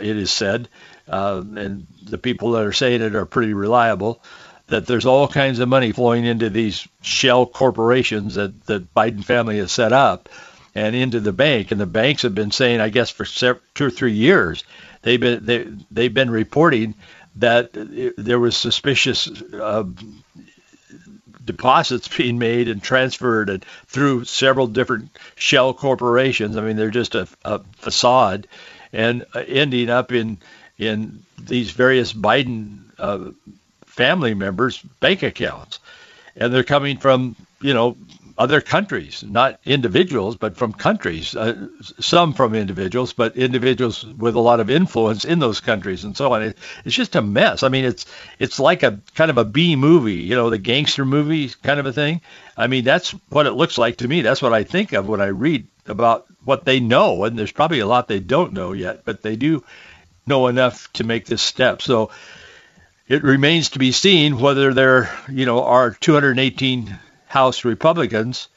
it 0.00 0.16
is 0.16 0.30
said, 0.30 0.68
uh, 1.08 1.42
and 1.56 1.86
the 2.02 2.18
people 2.18 2.52
that 2.52 2.66
are 2.66 2.72
saying 2.72 3.00
it 3.00 3.14
are 3.14 3.26
pretty 3.26 3.54
reliable, 3.54 4.20
that 4.66 4.86
there's 4.86 5.06
all 5.06 5.28
kinds 5.28 5.58
of 5.58 5.68
money 5.68 5.92
flowing 5.92 6.24
into 6.24 6.50
these 6.50 6.86
shell 7.02 7.46
corporations 7.46 8.34
that 8.34 8.66
the 8.66 8.80
Biden 8.96 9.24
family 9.24 9.58
has 9.58 9.72
set 9.72 9.92
up 9.92 10.28
and 10.74 10.94
into 10.94 11.20
the 11.20 11.32
bank. 11.32 11.70
And 11.70 11.80
the 11.80 11.86
banks 11.86 12.22
have 12.22 12.34
been 12.34 12.52
saying, 12.52 12.80
I 12.80 12.88
guess, 12.88 13.10
for 13.10 13.24
two 13.24 13.84
or 13.84 13.90
three 13.90 14.12
years, 14.12 14.64
they've 15.02 15.20
been 15.20 15.44
they, 15.44 15.66
they've 15.90 16.14
been 16.14 16.30
reporting 16.30 16.94
that 17.36 17.70
there 18.16 18.40
was 18.40 18.56
suspicious 18.56 19.28
uh, 19.52 19.84
deposits 21.44 22.08
being 22.16 22.38
made 22.38 22.68
and 22.68 22.82
transferred 22.82 23.50
and 23.50 23.64
through 23.86 24.24
several 24.24 24.66
different 24.66 25.10
shell 25.36 25.72
corporations. 25.74 26.56
I 26.56 26.62
mean, 26.62 26.76
they're 26.76 26.90
just 26.90 27.14
a, 27.14 27.28
a 27.44 27.60
facade, 27.76 28.46
and 28.92 29.24
ending 29.34 29.90
up 29.90 30.12
in 30.12 30.38
in 30.78 31.22
these 31.38 31.70
various 31.70 32.12
Biden 32.12 32.80
uh, 32.98 33.30
family 33.86 34.34
members' 34.34 34.78
bank 35.00 35.22
accounts, 35.22 35.78
and 36.36 36.52
they're 36.52 36.64
coming 36.64 36.98
from 36.98 37.36
you 37.60 37.74
know 37.74 37.96
other 38.40 38.62
countries, 38.62 39.22
not 39.22 39.60
individuals, 39.66 40.34
but 40.34 40.56
from 40.56 40.72
countries. 40.72 41.36
Uh, 41.36 41.68
some 42.00 42.32
from 42.32 42.54
individuals, 42.54 43.12
but 43.12 43.36
individuals 43.36 44.02
with 44.02 44.34
a 44.34 44.40
lot 44.40 44.60
of 44.60 44.70
influence 44.70 45.26
in 45.26 45.40
those 45.40 45.60
countries 45.60 46.04
and 46.04 46.16
so 46.16 46.32
on. 46.32 46.42
It, 46.42 46.58
it's 46.86 46.96
just 46.96 47.16
a 47.16 47.20
mess. 47.20 47.62
I 47.62 47.68
mean, 47.68 47.84
it's 47.84 48.06
it's 48.38 48.58
like 48.58 48.82
a 48.82 48.98
kind 49.14 49.30
of 49.30 49.36
a 49.36 49.44
B 49.44 49.76
movie, 49.76 50.14
you 50.14 50.36
know, 50.36 50.48
the 50.48 50.56
gangster 50.56 51.04
movie 51.04 51.50
kind 51.62 51.78
of 51.78 51.84
a 51.84 51.92
thing. 51.92 52.22
I 52.56 52.66
mean, 52.66 52.82
that's 52.82 53.10
what 53.28 53.44
it 53.44 53.52
looks 53.52 53.76
like 53.76 53.98
to 53.98 54.08
me. 54.08 54.22
That's 54.22 54.40
what 54.40 54.54
I 54.54 54.64
think 54.64 54.94
of 54.94 55.06
when 55.06 55.20
I 55.20 55.26
read 55.26 55.66
about 55.84 56.24
what 56.42 56.64
they 56.64 56.80
know, 56.80 57.24
and 57.24 57.38
there's 57.38 57.52
probably 57.52 57.80
a 57.80 57.86
lot 57.86 58.08
they 58.08 58.20
don't 58.20 58.54
know 58.54 58.72
yet, 58.72 59.04
but 59.04 59.20
they 59.20 59.36
do 59.36 59.64
know 60.26 60.46
enough 60.46 60.90
to 60.94 61.04
make 61.04 61.26
this 61.26 61.42
step. 61.42 61.82
So 61.82 62.10
it 63.06 63.22
remains 63.22 63.68
to 63.70 63.78
be 63.78 63.92
seen 63.92 64.40
whether 64.40 64.72
there, 64.72 65.14
you 65.28 65.44
know, 65.44 65.62
are 65.62 65.90
218 65.90 66.98
House 67.30 67.64
Republicans 67.64 68.48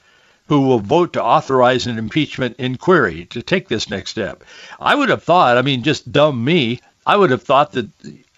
who 0.48 0.62
will 0.62 0.80
vote 0.80 1.14
to 1.14 1.24
authorize 1.24 1.86
an 1.86 2.00
impeachment 2.00 2.56
inquiry 2.58 3.26
to 3.26 3.44
take 3.44 3.68
this 3.68 3.88
next 3.88 4.10
step. 4.10 4.44
I 4.80 4.96
would 4.96 5.10
have 5.10 5.22
thought, 5.22 5.60
I 5.60 5.62
mean, 5.62 5.84
just 5.84 6.12
dumb 6.12 6.44
me, 6.44 6.82
I 7.06 7.16
would 7.16 7.30
have 7.30 7.44
thought 7.44 7.74
that, 7.74 7.88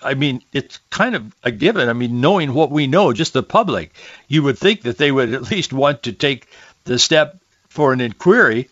I 0.01 0.13
mean, 0.13 0.41
it's 0.51 0.79
kind 0.89 1.15
of 1.15 1.33
a 1.43 1.51
given. 1.51 1.87
I 1.87 1.93
mean, 1.93 2.19
knowing 2.19 2.53
what 2.53 2.69
we 2.69 2.85
know, 2.85 3.13
just 3.13 3.31
the 3.31 3.43
public, 3.43 3.93
you 4.27 4.43
would 4.43 4.57
think 4.57 4.81
that 4.81 4.97
they 4.97 5.09
would 5.09 5.33
at 5.33 5.49
least 5.49 5.71
want 5.71 6.03
to 6.03 6.11
take 6.11 6.47
the 6.83 6.99
step 6.99 7.37
for 7.69 7.93
an 7.93 8.01
inquiry 8.01 8.69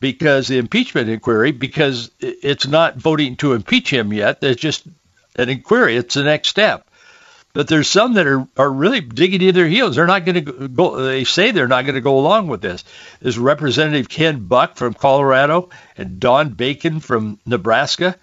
because 0.00 0.46
the 0.46 0.58
impeachment 0.58 1.08
inquiry, 1.08 1.52
because 1.52 2.10
it's 2.20 2.66
not 2.66 2.96
voting 2.96 3.36
to 3.36 3.54
impeach 3.54 3.90
him 3.90 4.12
yet. 4.12 4.42
There's 4.42 4.56
just 4.56 4.86
an 5.36 5.48
inquiry. 5.48 5.96
It's 5.96 6.16
the 6.16 6.24
next 6.24 6.50
step. 6.50 6.87
But 7.58 7.66
there's 7.66 7.88
some 7.88 8.14
that 8.14 8.28
are, 8.28 8.46
are 8.56 8.70
really 8.70 9.00
digging 9.00 9.42
in 9.42 9.52
their 9.52 9.66
heels. 9.66 9.96
They're 9.96 10.06
not 10.06 10.24
going 10.24 10.44
to 10.44 10.68
go. 10.68 10.94
They 10.94 11.24
say 11.24 11.50
they're 11.50 11.66
not 11.66 11.86
going 11.86 11.96
to 11.96 12.00
go 12.00 12.16
along 12.20 12.46
with 12.46 12.60
this. 12.60 12.84
There's 13.20 13.36
Representative 13.36 14.08
Ken 14.08 14.46
Buck 14.46 14.76
from 14.76 14.94
Colorado 14.94 15.70
and 15.96 16.20
Don 16.20 16.50
Bacon 16.50 17.00
from 17.00 17.40
Nebraska. 17.44 18.14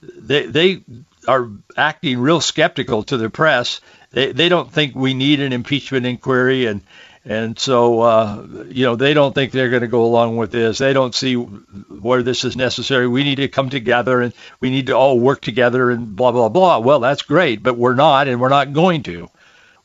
They 0.00 0.46
they 0.46 0.84
are 1.26 1.50
acting 1.76 2.20
real 2.20 2.40
skeptical 2.40 3.02
to 3.02 3.16
the 3.16 3.30
press. 3.30 3.80
They 4.12 4.30
they 4.30 4.48
don't 4.48 4.70
think 4.70 4.94
we 4.94 5.12
need 5.12 5.40
an 5.40 5.52
impeachment 5.52 6.06
inquiry 6.06 6.66
and 6.66 6.80
and 7.26 7.58
so, 7.58 8.00
uh, 8.00 8.46
you 8.68 8.84
know, 8.84 8.96
they 8.96 9.14
don't 9.14 9.34
think 9.34 9.50
they're 9.50 9.70
going 9.70 9.80
to 9.80 9.88
go 9.88 10.04
along 10.04 10.36
with 10.36 10.50
this. 10.50 10.76
They 10.76 10.92
don't 10.92 11.14
see 11.14 11.34
where 11.34 12.22
this 12.22 12.44
is 12.44 12.54
necessary. 12.54 13.08
We 13.08 13.24
need 13.24 13.36
to 13.36 13.48
come 13.48 13.70
together 13.70 14.20
and 14.20 14.34
we 14.60 14.68
need 14.68 14.88
to 14.88 14.92
all 14.92 15.18
work 15.18 15.40
together 15.40 15.90
and 15.90 16.14
blah, 16.14 16.32
blah, 16.32 16.50
blah. 16.50 16.78
Well, 16.80 17.00
that's 17.00 17.22
great, 17.22 17.62
but 17.62 17.78
we're 17.78 17.94
not 17.94 18.28
and 18.28 18.40
we're 18.40 18.50
not 18.50 18.74
going 18.74 19.04
to. 19.04 19.30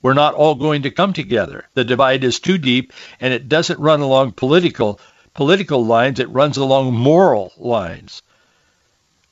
We're 0.01 0.13
not 0.13 0.33
all 0.33 0.55
going 0.55 0.81
to 0.83 0.91
come 0.91 1.13
together. 1.13 1.65
The 1.75 1.85
divide 1.85 2.25
is 2.25 2.41
too 2.41 2.57
deep 2.57 2.91
and 3.21 3.33
it 3.33 3.47
doesn't 3.47 3.79
run 3.79 4.01
along 4.01 4.33
political 4.33 4.99
political 5.33 5.85
lines. 5.85 6.19
It 6.19 6.29
runs 6.29 6.57
along 6.57 6.93
moral 6.93 7.53
lines. 7.57 8.21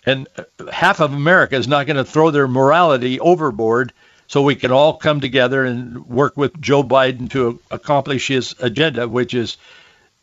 And 0.06 0.30
half 0.72 1.02
of 1.02 1.12
America 1.12 1.58
is 1.58 1.68
not 1.68 1.86
going 1.88 1.98
to 1.98 2.06
throw 2.06 2.32
their 2.32 2.48
morality 2.48 3.20
overboard 3.20 3.92
so 4.28 4.42
we 4.42 4.56
can 4.56 4.72
all 4.72 4.94
come 4.94 5.22
together 5.22 5.64
and 5.64 6.06
work 6.06 6.36
with 6.36 6.60
Joe 6.60 6.84
Biden 6.84 7.30
to 7.32 7.60
accomplish 7.72 8.28
his 8.28 8.56
agenda, 8.60 9.08
which 9.08 9.34
is 9.34 9.58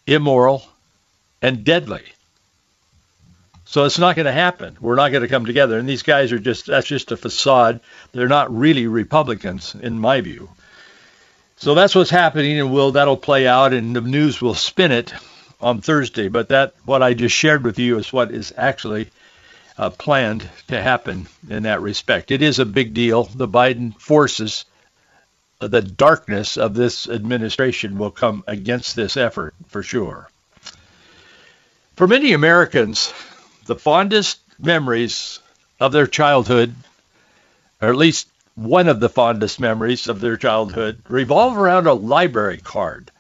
immoral 0.07 0.63
and 1.41 1.65
deadly. 1.65 2.03
So 3.65 3.85
it's 3.85 3.99
not 3.99 4.15
going 4.15 4.27
to 4.27 4.33
happen. 4.33 4.77
We're 4.81 4.95
not 4.95 5.11
going 5.11 5.23
to 5.23 5.29
come 5.29 5.47
together. 5.47 5.79
And 5.79 5.89
these 5.89 6.03
guys 6.03 6.33
are 6.33 6.39
just, 6.39 6.67
that's 6.67 6.87
just 6.87 7.13
a 7.13 7.17
facade. 7.17 7.81
They're 8.13 8.29
not 8.29 8.55
really 8.55 8.87
Republicans, 8.87 9.75
in 9.75 9.99
my 9.99 10.21
view. 10.21 10.51
So 11.57 11.75
that's 11.75 11.95
what's 11.95 12.11
happening, 12.11 12.61
and 12.61 12.73
will 12.73 12.93
that'll 12.93 13.17
play 13.17 13.47
out, 13.47 13.73
and 13.73 13.97
the 13.97 14.01
news 14.03 14.41
will 14.41 14.55
spin 14.55 14.93
it 14.93 15.15
on 15.61 15.81
Thursday. 15.81 16.29
But 16.29 16.51
that, 16.51 16.75
what 16.85 17.03
I 17.03 17.15
just 17.15 17.35
shared 17.35 17.65
with 17.65 17.79
you, 17.79 17.99
is 17.99 18.13
what 18.13 18.33
is 18.33 18.53
actually 18.57 19.09
uh, 19.77 19.91
planned 19.91 20.49
to 20.69 20.81
happen 20.81 21.27
in 21.49 21.65
that 21.65 21.81
respect. 21.81 22.31
It 22.31 22.43
is 22.43 22.59
a 22.59 22.65
big 22.65 22.95
deal. 22.95 23.25
The 23.25 23.49
Biden 23.49 23.99
forces, 24.01 24.65
uh, 25.61 25.69
the 25.69 25.83
darkness 25.83 26.57
of 26.57 26.75
this 26.75 27.09
administration 27.09 27.99
will 27.99 28.11
come 28.11 28.45
against 28.47 28.97
this 28.97 29.17
effort 29.17 29.55
for 29.69 29.83
sure. 29.83 30.29
For 31.97 32.07
many 32.07 32.33
Americans, 32.33 33.13
the 33.67 33.77
fondest 33.77 34.41
memories 34.59 35.41
of 35.81 35.93
their 35.93 36.07
childhood, 36.07 36.75
or 37.81 37.89
at 37.89 37.97
least 37.97 38.29
one 38.55 38.89
of 38.89 39.01
the 39.01 39.09
fondest 39.09 39.59
memories 39.59 40.07
of 40.07 40.21
their 40.21 40.37
childhood, 40.37 41.03
revolve 41.09 41.57
around 41.57 41.87
a 41.87 41.95
library 41.95 42.59
card. 42.59 43.11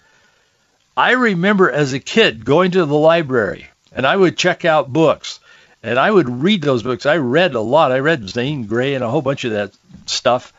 I 0.96 1.12
remember 1.12 1.70
as 1.70 1.92
a 1.92 1.98
kid 1.98 2.44
going 2.44 2.72
to 2.72 2.86
the 2.86 2.94
library 2.94 3.66
and 3.94 4.06
I 4.06 4.16
would 4.16 4.36
check 4.36 4.64
out 4.64 4.92
books 4.92 5.40
and 5.84 5.98
I 5.98 6.10
would 6.10 6.42
read 6.42 6.62
those 6.62 6.82
books. 6.82 7.04
I 7.04 7.18
read 7.18 7.54
a 7.54 7.60
lot. 7.60 7.92
I 7.92 7.98
read 7.98 8.26
Zane 8.26 8.64
Grey 8.64 8.94
and 8.94 9.04
a 9.04 9.10
whole 9.10 9.20
bunch 9.20 9.44
of 9.44 9.52
that 9.52 9.76
stuff. 10.06 10.54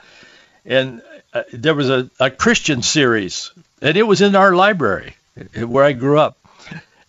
And 0.63 1.01
uh, 1.33 1.43
there 1.51 1.73
was 1.73 1.89
a, 1.89 2.11
a 2.19 2.29
Christian 2.29 2.83
series, 2.83 3.51
and 3.81 3.97
it 3.97 4.03
was 4.03 4.21
in 4.21 4.35
our 4.35 4.55
library 4.55 5.15
where 5.57 5.83
I 5.83 5.93
grew 5.93 6.19
up. 6.19 6.37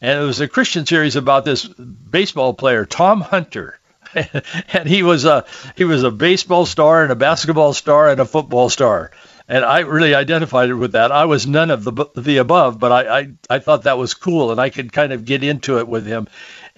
And 0.00 0.18
it 0.18 0.24
was 0.24 0.40
a 0.40 0.48
Christian 0.48 0.86
series 0.86 1.16
about 1.16 1.44
this 1.44 1.66
baseball 1.66 2.54
player, 2.54 2.86
Tom 2.86 3.20
Hunter. 3.20 3.78
and 4.72 4.88
he 4.88 5.02
was 5.02 5.26
a 5.26 5.44
he 5.76 5.84
was 5.84 6.02
a 6.02 6.10
baseball 6.10 6.64
star 6.64 7.02
and 7.02 7.12
a 7.12 7.16
basketball 7.16 7.74
star 7.74 8.08
and 8.08 8.20
a 8.20 8.24
football 8.24 8.70
star 8.70 9.10
and 9.48 9.64
I 9.64 9.80
really 9.80 10.14
identified 10.14 10.72
with 10.72 10.92
that. 10.92 11.12
I 11.12 11.24
was 11.26 11.46
none 11.46 11.70
of 11.70 11.84
the 11.84 12.06
the 12.16 12.38
above, 12.38 12.78
but 12.78 12.92
I, 12.92 13.18
I 13.18 13.28
I 13.50 13.58
thought 13.58 13.84
that 13.84 13.98
was 13.98 14.14
cool, 14.14 14.50
and 14.50 14.60
I 14.60 14.70
could 14.70 14.92
kind 14.92 15.12
of 15.12 15.24
get 15.24 15.44
into 15.44 15.78
it 15.78 15.86
with 15.86 16.06
him 16.06 16.28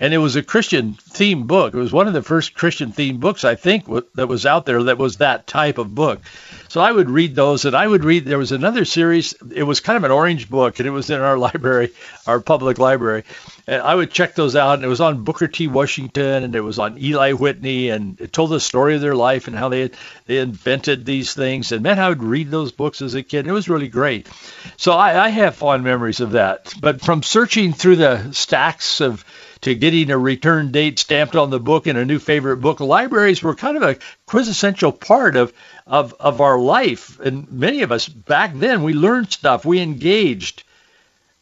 and 0.01 0.15
it 0.15 0.19
was 0.19 0.37
a 0.37 0.43
Christian 0.43 0.95
themed 1.11 1.47
book. 1.47 1.75
It 1.75 1.79
was 1.79 1.93
one 1.93 2.07
of 2.07 2.13
the 2.13 2.23
first 2.23 2.55
Christian 2.55 2.93
themed 2.93 3.21
books 3.21 3.45
I 3.45 3.57
think 3.57 3.87
that 4.15 4.29
was 4.29 4.47
out 4.47 4.65
there 4.65 4.85
that 4.85 4.99
was 4.99 5.17
that 5.17 5.47
type 5.47 5.79
of 5.79 5.95
book. 5.95 6.21
So 6.69 6.81
I 6.81 6.93
would 6.93 7.11
read 7.11 7.35
those, 7.35 7.65
and 7.65 7.75
I 7.75 7.87
would 7.87 8.05
read. 8.05 8.25
There 8.25 8.39
was 8.39 8.53
another 8.53 8.85
series. 8.85 9.35
It 9.53 9.63
was 9.63 9.81
kind 9.81 9.97
of 9.97 10.05
an 10.05 10.11
orange 10.11 10.49
book, 10.49 10.79
and 10.79 10.87
it 10.87 10.91
was 10.91 11.11
in 11.11 11.21
our 11.21 11.39
library, 11.49 11.91
our 12.27 12.41
public 12.41 12.79
library. 12.79 13.25
And 13.67 13.83
I 13.83 13.95
would 13.95 14.11
check 14.11 14.35
those 14.35 14.55
out, 14.55 14.75
and 14.75 14.85
it 14.85 14.89
was 14.89 15.01
on 15.01 15.25
Booker 15.25 15.49
T. 15.49 15.67
Washington, 15.67 16.45
and 16.45 16.55
it 16.55 16.61
was 16.61 16.79
on 16.79 16.99
Eli 16.99 17.33
Whitney, 17.33 17.89
and 17.89 18.21
it 18.21 18.33
told 18.33 18.51
the 18.51 18.61
story 18.61 18.95
of 18.95 19.01
their 19.01 19.17
life 19.17 19.49
and 19.49 19.57
how 19.57 19.69
they 19.69 19.81
had, 19.81 19.97
they 20.27 20.39
invented 20.39 21.05
these 21.05 21.33
things. 21.33 21.73
And 21.73 21.83
man, 21.83 21.99
I 21.99 22.09
would 22.09 22.23
read 22.23 22.51
those 22.51 22.71
books 22.71 23.03
as 23.03 23.15
a 23.15 23.23
kid. 23.23 23.47
It 23.47 23.53
was 23.53 23.69
really 23.69 23.89
great. 23.89 24.29
So 24.77 24.93
I, 24.93 25.25
I 25.25 25.29
have 25.31 25.57
fond 25.57 25.85
memories 25.85 26.21
of 26.21 26.33
that. 26.33 26.73
But 26.81 27.01
from 27.01 27.23
searching 27.23 27.73
through 27.73 27.97
the 27.97 28.33
stacks 28.33 29.01
of 29.01 29.25
to 29.63 29.75
getting 29.75 30.11
a 30.11 30.19
return 30.19 30.71
date 30.71 30.99
stamped 30.99 31.37
on 31.37 31.51
the 31.51 31.61
book 31.61 31.87
and 31.87 31.99
a 31.99 32.05
new 32.05 32.19
favorite 32.19 32.59
book. 32.59 32.81
Libraries 32.81 33.43
were 33.43 33.55
kind 33.55 33.77
of 33.77 33.83
a 33.83 33.97
quintessential 34.27 34.93
part 34.93 35.37
of, 35.37 35.53
of, 35.87 36.15
of 36.21 36.41
our 36.41 36.59
life. 36.59 37.19
And 37.21 37.51
many 37.51 37.83
of 37.83 37.93
us 37.93 38.09
back 38.09 38.55
then, 38.55 38.83
we 38.83 38.93
learned 38.93 39.33
stuff, 39.33 39.65
we 39.65 39.81
engaged. 39.81 40.63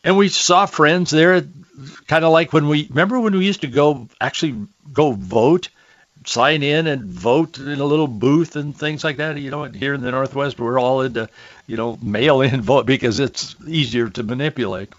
And 0.04 0.16
we 0.16 0.28
saw 0.28 0.66
friends 0.66 1.10
there, 1.10 1.42
kind 2.06 2.24
of 2.24 2.32
like 2.32 2.52
when 2.52 2.68
we 2.68 2.86
remember 2.88 3.18
when 3.20 3.36
we 3.36 3.44
used 3.44 3.62
to 3.62 3.66
go 3.66 4.08
actually 4.20 4.66
go 4.92 5.12
vote, 5.12 5.68
sign 6.24 6.62
in 6.62 6.86
and 6.86 7.04
vote 7.04 7.58
in 7.58 7.80
a 7.80 7.84
little 7.84 8.06
booth 8.06 8.56
and 8.56 8.76
things 8.76 9.04
like 9.04 9.16
that. 9.16 9.36
You 9.38 9.50
know, 9.50 9.64
here 9.64 9.94
in 9.94 10.00
the 10.00 10.10
Northwest, 10.10 10.58
we're 10.58 10.78
all 10.78 11.02
into, 11.02 11.28
you 11.66 11.76
know, 11.76 11.98
mail 12.02 12.40
in 12.40 12.60
vote 12.62 12.86
because 12.86 13.20
it's 13.20 13.56
easier 13.66 14.08
to 14.10 14.22
manipulate. 14.22 14.92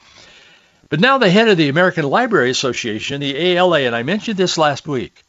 But 0.90 1.00
now 1.00 1.18
the 1.18 1.30
head 1.30 1.50
of 1.50 1.58
the 1.58 1.70
American 1.70 2.06
Library 2.06 2.50
Association, 2.50 3.20
the 3.20 3.36
ALA, 3.36 3.82
and 3.82 3.96
I 3.96 4.04
mentioned 4.04 4.38
this 4.38 4.58
last 4.58 4.88
week, 4.88 5.24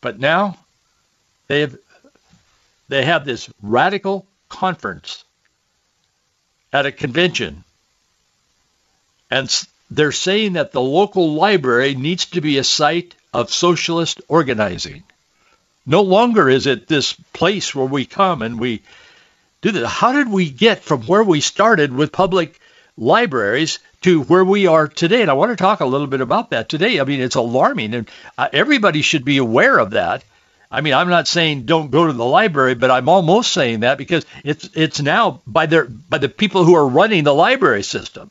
but 0.00 0.18
now 0.18 0.58
they 1.46 1.60
have 1.60 1.76
they 2.88 3.04
have 3.04 3.24
this 3.24 3.50
radical 3.62 4.26
conference 4.48 5.24
at 6.72 6.86
a 6.86 6.92
convention, 6.92 7.64
and 9.30 9.48
they're 9.90 10.12
saying 10.12 10.54
that 10.54 10.72
the 10.72 10.80
local 10.80 11.34
library 11.34 11.94
needs 11.94 12.26
to 12.26 12.40
be 12.40 12.58
a 12.58 12.64
site 12.64 13.14
of 13.32 13.52
socialist 13.52 14.20
organizing. 14.28 15.04
No 15.86 16.02
longer 16.02 16.48
is 16.48 16.66
it 16.66 16.88
this 16.88 17.12
place 17.32 17.74
where 17.74 17.86
we 17.86 18.04
come 18.04 18.42
and 18.42 18.58
we 18.58 18.82
do 19.60 19.70
this. 19.70 19.88
How 19.88 20.12
did 20.12 20.28
we 20.28 20.50
get 20.50 20.82
from 20.82 21.02
where 21.02 21.22
we 21.22 21.40
started 21.40 21.92
with 21.92 22.12
public 22.12 22.58
libraries 22.98 23.78
to 24.02 24.22
where 24.24 24.44
we 24.44 24.66
are 24.66 24.88
today? 24.88 25.22
And 25.22 25.30
I 25.30 25.34
want 25.34 25.50
to 25.50 25.56
talk 25.56 25.80
a 25.80 25.86
little 25.86 26.06
bit 26.06 26.20
about 26.20 26.50
that 26.50 26.68
today. 26.68 27.00
I 27.00 27.04
mean, 27.04 27.20
it's 27.20 27.36
alarming, 27.36 27.94
and 27.94 28.10
uh, 28.36 28.48
everybody 28.52 29.02
should 29.02 29.24
be 29.24 29.38
aware 29.38 29.78
of 29.78 29.90
that. 29.90 30.24
I 30.70 30.82
mean, 30.82 30.92
I'm 30.92 31.08
not 31.08 31.26
saying 31.26 31.62
don't 31.62 31.90
go 31.90 32.06
to 32.06 32.12
the 32.12 32.24
library, 32.24 32.74
but 32.74 32.90
I'm 32.90 33.08
almost 33.08 33.52
saying 33.52 33.80
that 33.80 33.96
because 33.96 34.26
it's 34.44 34.68
it's 34.74 35.00
now 35.00 35.40
by 35.46 35.66
their 35.66 35.84
by 35.84 36.18
the 36.18 36.28
people 36.28 36.64
who 36.64 36.74
are 36.74 36.86
running 36.86 37.24
the 37.24 37.34
library 37.34 37.82
system. 37.82 38.30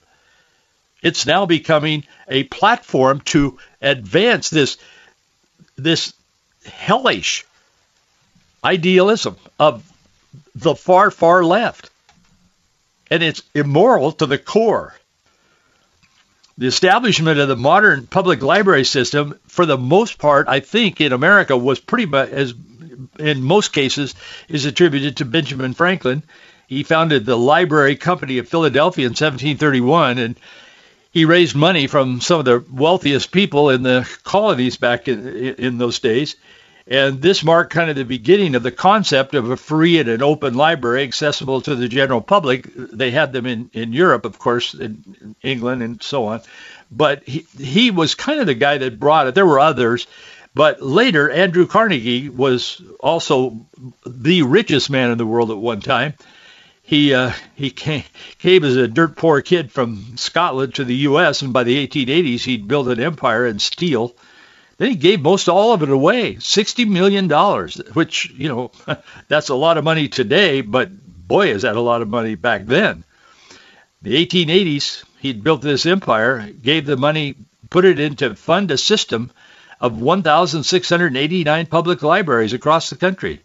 It's 1.01 1.25
now 1.25 1.45
becoming 1.45 2.03
a 2.27 2.43
platform 2.43 3.21
to 3.21 3.57
advance 3.81 4.49
this 4.49 4.77
this 5.77 6.13
hellish 6.65 7.45
idealism 8.63 9.37
of 9.59 9.83
the 10.53 10.75
far 10.75 11.09
far 11.09 11.43
left. 11.43 11.89
And 13.09 13.23
it's 13.23 13.43
immoral 13.53 14.11
to 14.13 14.25
the 14.25 14.37
core. 14.37 14.93
The 16.57 16.67
establishment 16.67 17.39
of 17.39 17.47
the 17.47 17.55
modern 17.55 18.07
public 18.07 18.41
library 18.41 18.83
system, 18.83 19.39
for 19.47 19.65
the 19.65 19.77
most 19.77 20.17
part, 20.17 20.47
I 20.47 20.59
think 20.59 20.99
in 20.99 21.13
America 21.13 21.55
was 21.55 21.79
pretty 21.79 22.07
much, 22.07 22.29
as 22.29 22.53
in 23.19 23.43
most 23.43 23.73
cases, 23.73 24.15
is 24.49 24.65
attributed 24.65 25.17
to 25.17 25.25
Benjamin 25.25 25.73
Franklin. 25.73 26.23
He 26.67 26.83
founded 26.83 27.25
the 27.25 27.37
Library 27.37 27.95
Company 27.95 28.39
of 28.39 28.49
Philadelphia 28.49 29.05
in 29.05 29.11
1731, 29.11 30.17
and 30.17 30.39
he 31.11 31.25
raised 31.25 31.55
money 31.55 31.87
from 31.87 32.21
some 32.21 32.39
of 32.39 32.45
the 32.45 32.63
wealthiest 32.71 33.31
people 33.31 33.69
in 33.69 33.83
the 33.83 34.09
colonies 34.23 34.77
back 34.77 35.07
in, 35.07 35.27
in 35.55 35.77
those 35.77 35.99
days. 35.99 36.35
And 36.89 37.21
this 37.21 37.43
marked 37.43 37.73
kind 37.73 37.89
of 37.89 37.97
the 37.97 38.05
beginning 38.05 38.55
of 38.55 38.63
the 38.63 38.71
concept 38.71 39.35
of 39.35 39.49
a 39.49 39.57
free 39.57 39.99
and 39.99 40.07
an 40.07 40.23
open 40.23 40.53
library 40.53 41.03
accessible 41.03 41.59
to 41.61 41.75
the 41.75 41.89
general 41.89 42.21
public. 42.21 42.69
They 42.75 43.11
had 43.11 43.33
them 43.33 43.45
in, 43.45 43.69
in 43.73 43.91
Europe, 43.91 44.23
of 44.23 44.39
course, 44.39 44.73
in 44.73 45.35
England 45.41 45.83
and 45.83 46.01
so 46.01 46.27
on. 46.27 46.41
But 46.89 47.27
he, 47.27 47.45
he 47.59 47.91
was 47.91 48.15
kind 48.15 48.39
of 48.39 48.45
the 48.45 48.53
guy 48.53 48.77
that 48.77 48.99
brought 48.99 49.27
it. 49.27 49.35
There 49.35 49.45
were 49.45 49.59
others. 49.59 50.07
But 50.55 50.81
later, 50.81 51.29
Andrew 51.29 51.67
Carnegie 51.67 52.29
was 52.29 52.81
also 53.01 53.65
the 54.05 54.43
richest 54.43 54.89
man 54.89 55.11
in 55.11 55.17
the 55.17 55.25
world 55.25 55.51
at 55.51 55.57
one 55.57 55.81
time. 55.81 56.13
He 56.81 57.13
uh, 57.13 57.33
he 57.53 57.69
came, 57.69 58.05
came 58.39 58.63
as 58.63 58.77
a 58.77 58.87
dirt 58.87 59.17
poor 59.17 59.41
kid 59.41 59.73
from 59.73 60.15
Scotland 60.15 60.75
to 60.75 60.85
the 60.85 60.95
U.S. 60.95 61.41
and 61.41 61.51
by 61.51 61.63
the 61.63 61.85
1880s 61.85 62.45
he'd 62.45 62.67
built 62.67 62.87
an 62.87 63.01
empire 63.01 63.45
in 63.45 63.59
steel 63.59 64.15
then 64.77 64.89
he 64.89 64.95
gave 64.95 65.21
most 65.21 65.49
all 65.49 65.73
of 65.73 65.81
it 65.81 65.89
away, 65.89 66.35
$60 66.35 66.87
million, 66.87 67.27
which, 67.93 68.29
you 68.31 68.47
know, 68.47 68.71
that's 69.27 69.49
a 69.49 69.55
lot 69.55 69.77
of 69.77 69.83
money 69.83 70.07
today, 70.07 70.61
but 70.61 70.89
boy, 71.27 71.49
is 71.49 71.63
that 71.63 71.75
a 71.75 71.81
lot 71.81 72.01
of 72.01 72.07
money 72.07 72.35
back 72.35 72.65
then. 72.65 73.03
The 74.03 74.25
1880s, 74.25 75.03
he'd 75.19 75.43
built 75.43 75.61
this 75.61 75.85
empire, 75.87 76.47
gave 76.61 76.85
the 76.85 76.95
money, 76.95 77.35
put 77.69 77.85
it 77.85 77.99
into 77.99 78.35
fund 78.35 78.69
a 78.69 78.77
system 78.77 79.31
of 79.81 79.99
1,689 79.99 81.65
public 81.65 82.03
libraries 82.03 82.53
across 82.53 82.89
the 82.89 82.95
country. 82.95 83.41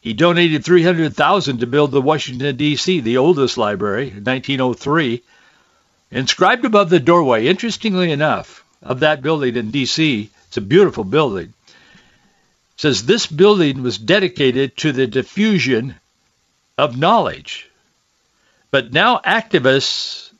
He 0.00 0.12
donated 0.12 0.64
300,000 0.64 1.58
to 1.58 1.66
build 1.66 1.92
the 1.92 2.02
Washington 2.02 2.56
D.C., 2.56 3.00
the 3.00 3.18
oldest 3.18 3.56
library, 3.56 4.08
in 4.08 4.24
1903. 4.24 5.22
Inscribed 6.10 6.64
above 6.64 6.90
the 6.90 7.00
doorway, 7.00 7.46
interestingly 7.46 8.10
enough, 8.10 8.64
of 8.82 9.00
that 9.00 9.22
building 9.22 9.56
in 9.56 9.70
D.C. 9.70 10.28
It's 10.52 10.58
a 10.58 10.60
beautiful 10.60 11.04
building. 11.04 11.54
It 11.66 11.74
says 12.76 13.06
this 13.06 13.26
building 13.26 13.82
was 13.82 13.96
dedicated 13.96 14.76
to 14.76 14.92
the 14.92 15.06
diffusion 15.06 15.94
of 16.76 16.98
knowledge. 16.98 17.70
But 18.70 18.92
now 18.92 19.16
activists 19.24 20.30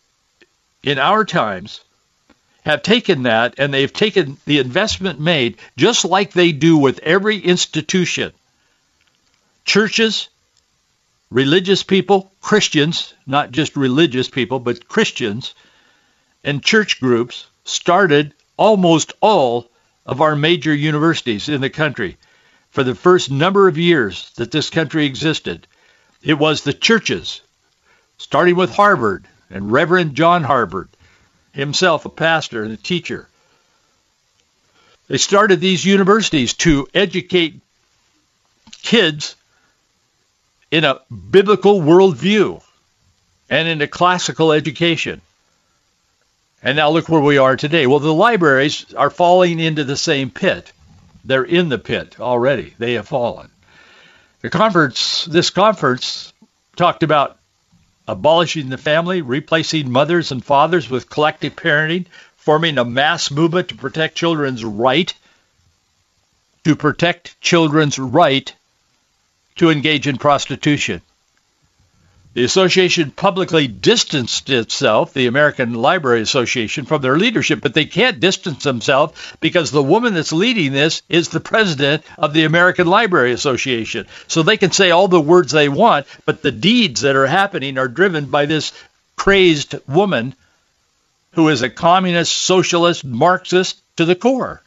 in 0.82 0.98
our 0.98 1.24
times 1.24 1.80
have 2.66 2.82
taken 2.82 3.22
that 3.22 3.54
and 3.56 3.72
they've 3.72 3.90
taken 3.90 4.36
the 4.44 4.58
investment 4.58 5.18
made 5.18 5.56
just 5.78 6.04
like 6.04 6.32
they 6.32 6.52
do 6.52 6.76
with 6.76 6.98
every 6.98 7.38
institution. 7.38 8.32
Churches, 9.64 10.28
religious 11.30 11.82
people, 11.82 12.30
Christians, 12.42 13.14
not 13.26 13.50
just 13.50 13.76
religious 13.76 14.28
people, 14.28 14.58
but 14.58 14.88
Christians, 14.88 15.54
and 16.44 16.62
church 16.62 17.00
groups 17.00 17.46
started 17.64 18.34
almost 18.58 19.14
all 19.22 19.71
of 20.04 20.20
our 20.20 20.36
major 20.36 20.74
universities 20.74 21.48
in 21.48 21.60
the 21.60 21.70
country 21.70 22.16
for 22.70 22.82
the 22.82 22.94
first 22.94 23.30
number 23.30 23.68
of 23.68 23.78
years 23.78 24.30
that 24.36 24.50
this 24.50 24.70
country 24.70 25.06
existed. 25.06 25.66
It 26.22 26.38
was 26.38 26.62
the 26.62 26.72
churches, 26.72 27.40
starting 28.18 28.56
with 28.56 28.74
Harvard 28.74 29.26
and 29.50 29.70
Reverend 29.70 30.14
John 30.14 30.42
Harvard, 30.42 30.88
himself 31.52 32.04
a 32.04 32.08
pastor 32.08 32.62
and 32.62 32.72
a 32.72 32.76
teacher. 32.76 33.28
They 35.08 35.18
started 35.18 35.60
these 35.60 35.84
universities 35.84 36.54
to 36.54 36.88
educate 36.94 37.60
kids 38.82 39.36
in 40.70 40.84
a 40.84 41.00
biblical 41.30 41.80
worldview 41.80 42.62
and 43.50 43.68
in 43.68 43.82
a 43.82 43.86
classical 43.86 44.52
education. 44.52 45.20
And 46.62 46.76
now 46.76 46.90
look 46.90 47.08
where 47.08 47.20
we 47.20 47.38
are 47.38 47.56
today. 47.56 47.86
Well, 47.86 47.98
the 47.98 48.14
libraries 48.14 48.92
are 48.94 49.10
falling 49.10 49.58
into 49.58 49.84
the 49.84 49.96
same 49.96 50.30
pit. 50.30 50.72
They're 51.24 51.42
in 51.42 51.68
the 51.68 51.78
pit 51.78 52.20
already. 52.20 52.74
They 52.78 52.94
have 52.94 53.08
fallen. 53.08 53.50
The 54.40 54.50
conference, 54.50 55.24
this 55.24 55.50
conference 55.50 56.32
talked 56.76 57.02
about 57.02 57.38
abolishing 58.06 58.68
the 58.68 58.78
family, 58.78 59.22
replacing 59.22 59.90
mothers 59.90 60.32
and 60.32 60.44
fathers 60.44 60.90
with 60.90 61.10
collective 61.10 61.56
parenting, 61.56 62.06
forming 62.36 62.78
a 62.78 62.84
mass 62.84 63.30
movement 63.30 63.68
to 63.68 63.76
protect 63.76 64.16
children's 64.16 64.64
right 64.64 65.12
to 66.64 66.76
protect 66.76 67.40
children's 67.40 67.98
right 67.98 68.54
to 69.56 69.70
engage 69.70 70.06
in 70.06 70.16
prostitution. 70.16 71.02
The 72.34 72.44
association 72.44 73.10
publicly 73.10 73.66
distanced 73.66 74.48
itself, 74.48 75.12
the 75.12 75.26
American 75.26 75.74
Library 75.74 76.22
Association, 76.22 76.86
from 76.86 77.02
their 77.02 77.18
leadership, 77.18 77.60
but 77.60 77.74
they 77.74 77.84
can't 77.84 78.20
distance 78.20 78.64
themselves 78.64 79.20
because 79.40 79.70
the 79.70 79.82
woman 79.82 80.14
that's 80.14 80.32
leading 80.32 80.72
this 80.72 81.02
is 81.10 81.28
the 81.28 81.40
president 81.40 82.04
of 82.16 82.32
the 82.32 82.44
American 82.44 82.86
Library 82.86 83.32
Association. 83.32 84.06
So 84.28 84.42
they 84.42 84.56
can 84.56 84.72
say 84.72 84.90
all 84.90 85.08
the 85.08 85.20
words 85.20 85.52
they 85.52 85.68
want, 85.68 86.06
but 86.24 86.40
the 86.40 86.52
deeds 86.52 87.02
that 87.02 87.16
are 87.16 87.26
happening 87.26 87.76
are 87.76 87.88
driven 87.88 88.26
by 88.26 88.46
this 88.46 88.72
crazed 89.14 89.74
woman 89.86 90.34
who 91.32 91.50
is 91.50 91.60
a 91.60 91.68
communist, 91.68 92.34
socialist, 92.34 93.04
Marxist 93.04 93.78
to 93.96 94.06
the 94.06 94.14
core. 94.14 94.62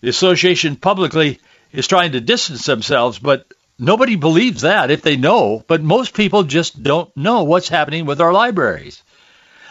The 0.00 0.08
association 0.08 0.76
publicly 0.76 1.40
is 1.72 1.86
trying 1.86 2.12
to 2.12 2.20
distance 2.20 2.64
themselves, 2.64 3.18
but 3.18 3.52
Nobody 3.78 4.16
believes 4.16 4.62
that 4.62 4.90
if 4.90 5.02
they 5.02 5.16
know, 5.16 5.64
but 5.66 5.82
most 5.82 6.14
people 6.14 6.42
just 6.42 6.82
don't 6.82 7.14
know 7.16 7.44
what's 7.44 7.68
happening 7.68 8.06
with 8.06 8.20
our 8.20 8.32
libraries. 8.32 9.02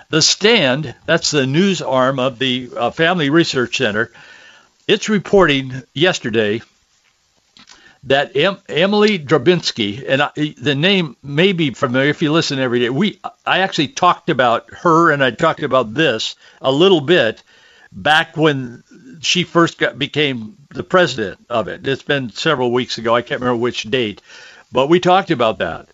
The 0.10 0.22
Stand, 0.22 0.96
that's 1.06 1.32
the 1.32 1.46
news 1.46 1.82
arm 1.82 2.18
of 2.18 2.40
the 2.40 2.70
uh, 2.76 2.92
Family 2.92 3.30
Research 3.30 3.78
Center, 3.78 4.12
it's 4.88 5.10
reporting 5.10 5.84
yesterday 5.94 6.62
that 8.04 8.38
em- 8.38 8.60
Emily 8.70 9.20
Drabinski, 9.20 10.06
and 10.08 10.22
I, 10.22 10.32
the 10.58 10.76
name 10.76 11.18
may 11.22 11.52
be 11.52 11.72
familiar 11.72 12.10
if 12.10 12.22
you 12.22 12.32
listen 12.32 12.60
every 12.60 12.80
day. 12.80 12.90
We, 12.90 13.20
I 13.46 13.60
actually 13.60 13.90
talked 13.90 14.30
about 14.30 14.74
her 14.74 15.12
and 15.12 15.22
I 15.22 15.32
talked 15.32 15.64
about 15.64 15.94
this 15.94 16.36
a 16.62 16.72
little 16.72 17.02
bit 17.02 17.44
back 17.92 18.38
when 18.38 18.84
she 19.22 19.44
first 19.44 19.78
got, 19.78 19.98
became 19.98 20.58
the 20.70 20.84
president 20.84 21.40
of 21.50 21.68
it. 21.68 21.88
It's 21.88 22.04
been 22.04 22.32
several 22.32 22.72
weeks 22.72 22.98
ago. 22.98 23.16
I 23.16 23.22
can't 23.22 23.42
remember 23.42 23.62
which 23.62 23.84
date, 23.84 24.22
but 24.72 24.88
we 24.88 25.00
talked 25.00 25.32
about 25.32 25.60
that. 25.60 25.88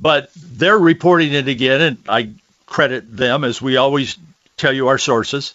But 0.00 0.30
they're 0.36 0.78
reporting 0.78 1.32
it 1.32 1.48
again, 1.48 1.80
and 1.80 1.98
I 2.08 2.30
credit 2.66 3.16
them 3.16 3.44
as 3.44 3.60
we 3.60 3.76
always 3.76 4.16
tell 4.56 4.72
you 4.72 4.88
our 4.88 4.98
sources. 4.98 5.54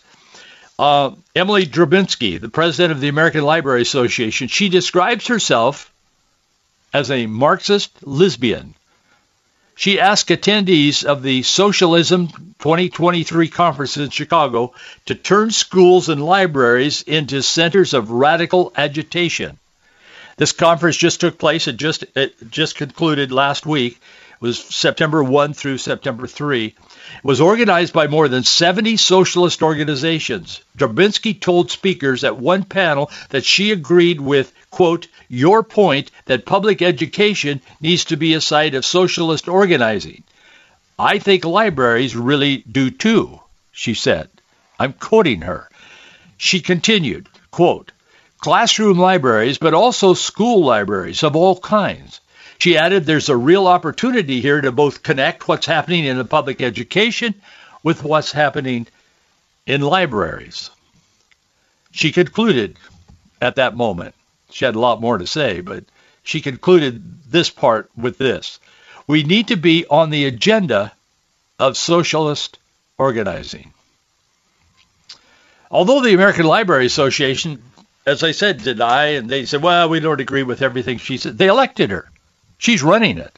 Uh, 0.77 1.11
Emily 1.35 1.65
Drabinski, 1.65 2.41
the 2.41 2.49
president 2.49 2.91
of 2.91 2.99
the 2.99 3.07
American 3.07 3.43
Library 3.43 3.81
Association, 3.81 4.47
she 4.47 4.69
describes 4.69 5.27
herself 5.27 5.93
as 6.93 7.11
a 7.11 7.27
Marxist 7.27 7.91
lesbian. 8.05 8.75
She 9.75 9.99
asked 9.99 10.29
attendees 10.29 11.03
of 11.03 11.23
the 11.23 11.41
Socialism 11.43 12.27
2023 12.59 13.49
conference 13.49 13.97
in 13.97 14.09
Chicago 14.09 14.73
to 15.07 15.15
turn 15.15 15.51
schools 15.51 16.09
and 16.09 16.23
libraries 16.23 17.01
into 17.01 17.41
centers 17.41 17.93
of 17.93 18.11
radical 18.11 18.71
agitation. 18.75 19.57
This 20.37 20.51
conference 20.51 20.97
just 20.97 21.21
took 21.21 21.37
place. 21.37 21.67
It 21.67 21.77
just 21.77 22.05
it 22.15 22.35
just 22.49 22.75
concluded 22.75 23.31
last 23.31 23.65
week. 23.65 23.99
It 24.33 24.41
was 24.41 24.59
September 24.59 25.23
1 25.23 25.53
through 25.53 25.77
September 25.79 26.27
3. 26.27 26.75
It 27.15 27.23
was 27.23 27.41
organized 27.41 27.93
by 27.93 28.07
more 28.07 28.27
than 28.27 28.43
70 28.43 28.97
socialist 28.97 29.61
organizations. 29.61 30.61
Drabinski 30.77 31.39
told 31.39 31.71
speakers 31.71 32.23
at 32.23 32.37
one 32.37 32.63
panel 32.63 33.11
that 33.29 33.45
she 33.45 33.71
agreed 33.71 34.19
with, 34.19 34.51
quote, 34.71 35.07
your 35.29 35.63
point 35.63 36.11
that 36.25 36.45
public 36.45 36.81
education 36.81 37.61
needs 37.79 38.05
to 38.05 38.17
be 38.17 38.33
a 38.33 38.41
site 38.41 38.75
of 38.75 38.85
socialist 38.85 39.47
organizing. 39.47 40.23
I 40.97 41.19
think 41.19 41.45
libraries 41.45 42.15
really 42.15 42.57
do 42.57 42.89
too, 42.89 43.39
she 43.71 43.93
said. 43.93 44.29
I'm 44.79 44.93
quoting 44.93 45.41
her. 45.41 45.69
She 46.37 46.61
continued, 46.61 47.29
quote, 47.51 47.91
classroom 48.39 48.97
libraries, 48.97 49.57
but 49.57 49.73
also 49.73 50.13
school 50.13 50.65
libraries 50.65 51.23
of 51.23 51.35
all 51.35 51.59
kinds. 51.59 52.19
She 52.63 52.77
added 52.77 53.03
there's 53.03 53.27
a 53.27 53.35
real 53.35 53.67
opportunity 53.67 54.39
here 54.39 54.61
to 54.61 54.71
both 54.71 55.03
connect 55.03 55.49
what's 55.49 55.65
happening 55.65 56.05
in 56.05 56.17
the 56.17 56.23
public 56.23 56.61
education 56.61 57.35
with 57.83 58.05
what's 58.05 58.31
happening 58.31 58.87
in 59.65 59.81
libraries. 59.81 60.69
She 61.91 62.13
concluded 62.13 62.77
at 63.41 63.57
that 63.57 63.75
moment, 63.75 64.15
she 64.49 64.63
had 64.63 64.75
a 64.75 64.79
lot 64.79 65.01
more 65.01 65.17
to 65.17 65.27
say, 65.27 65.59
but 65.59 65.83
she 66.23 66.39
concluded 66.39 67.29
this 67.29 67.49
part 67.49 67.91
with 67.97 68.17
this. 68.17 68.61
We 69.07 69.23
need 69.23 69.49
to 69.49 69.57
be 69.57 69.85
on 69.85 70.09
the 70.09 70.23
agenda 70.23 70.93
of 71.59 71.75
socialist 71.75 72.59
organizing. 72.97 73.73
Although 75.69 75.99
the 75.99 76.13
American 76.13 76.45
Library 76.45 76.85
Association, 76.85 77.61
as 78.05 78.23
I 78.23 78.31
said, 78.31 78.63
deny, 78.63 79.15
and 79.15 79.29
they 79.29 79.43
said, 79.43 79.61
well, 79.61 79.89
we 79.89 79.99
don't 79.99 80.21
agree 80.21 80.43
with 80.43 80.61
everything 80.61 80.97
she 80.97 81.17
said, 81.17 81.37
they 81.37 81.47
elected 81.47 81.91
her. 81.91 82.09
She's 82.63 82.81
running 82.81 83.17
it. 83.17 83.37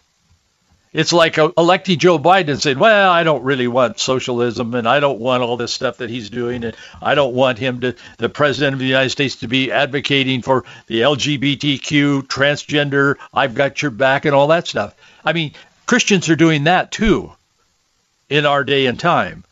It's 0.93 1.11
like 1.11 1.39
uh, 1.39 1.49
electing 1.57 1.97
Joe 1.97 2.19
Biden 2.19 2.61
saying, 2.61 2.77
well, 2.77 3.09
I 3.09 3.23
don't 3.23 3.43
really 3.43 3.67
want 3.67 3.99
socialism 3.99 4.75
and 4.75 4.87
I 4.87 4.99
don't 4.99 5.19
want 5.19 5.41
all 5.41 5.57
this 5.57 5.73
stuff 5.73 5.97
that 5.97 6.11
he's 6.11 6.29
doing 6.29 6.63
and 6.63 6.75
I 7.01 7.15
don't 7.15 7.33
want 7.33 7.57
him 7.57 7.81
to, 7.81 7.95
the 8.19 8.29
president 8.29 8.73
of 8.73 8.79
the 8.79 8.85
United 8.85 9.09
States 9.09 9.37
to 9.37 9.47
be 9.47 9.71
advocating 9.71 10.43
for 10.43 10.63
the 10.85 11.01
LGBTQ, 11.01 12.27
transgender, 12.27 13.15
I've 13.33 13.55
got 13.55 13.81
your 13.81 13.89
back 13.89 14.25
and 14.25 14.35
all 14.35 14.49
that 14.49 14.67
stuff. 14.67 14.93
I 15.25 15.33
mean, 15.33 15.53
Christians 15.87 16.29
are 16.29 16.35
doing 16.35 16.65
that 16.65 16.91
too 16.91 17.31
in 18.29 18.45
our 18.45 18.63
day 18.63 18.85
and 18.85 18.99
time. 18.99 19.43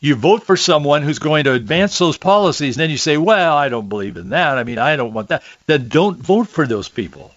You 0.00 0.16
vote 0.16 0.42
for 0.42 0.58
someone 0.58 1.00
who's 1.00 1.18
going 1.18 1.44
to 1.44 1.54
advance 1.54 1.96
those 1.96 2.18
policies, 2.18 2.76
and 2.76 2.82
then 2.82 2.90
you 2.90 2.98
say, 2.98 3.16
well, 3.16 3.56
I 3.56 3.70
don't 3.70 3.88
believe 3.88 4.18
in 4.18 4.28
that. 4.30 4.58
I 4.58 4.64
mean, 4.64 4.78
I 4.78 4.96
don't 4.96 5.14
want 5.14 5.28
that. 5.28 5.42
Then 5.66 5.88
don't 5.88 6.18
vote 6.18 6.48
for 6.48 6.66
those 6.66 6.90
people. 6.90 7.32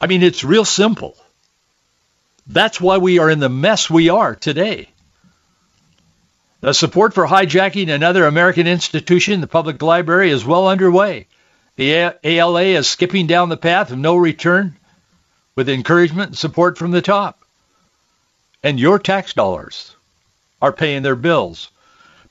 I 0.00 0.06
mean, 0.06 0.22
it's 0.22 0.44
real 0.44 0.64
simple. 0.64 1.16
That's 2.46 2.80
why 2.80 2.98
we 2.98 3.18
are 3.18 3.30
in 3.30 3.40
the 3.40 3.48
mess 3.48 3.88
we 3.90 4.08
are 4.08 4.34
today. 4.34 4.88
The 6.60 6.72
support 6.74 7.14
for 7.14 7.26
hijacking 7.26 7.92
another 7.92 8.26
American 8.26 8.66
institution, 8.66 9.40
the 9.40 9.46
public 9.46 9.80
library, 9.82 10.30
is 10.30 10.44
well 10.44 10.68
underway. 10.68 11.26
The 11.76 12.14
ALA 12.24 12.62
is 12.62 12.88
skipping 12.88 13.26
down 13.26 13.48
the 13.48 13.56
path 13.56 13.90
of 13.90 13.98
no 13.98 14.16
return 14.16 14.76
with 15.54 15.68
encouragement 15.68 16.28
and 16.28 16.38
support 16.38 16.78
from 16.78 16.90
the 16.90 17.02
top. 17.02 17.42
And 18.62 18.80
your 18.80 18.98
tax 18.98 19.32
dollars 19.32 19.94
are 20.60 20.72
paying 20.72 21.02
their 21.02 21.16
bills. 21.16 21.70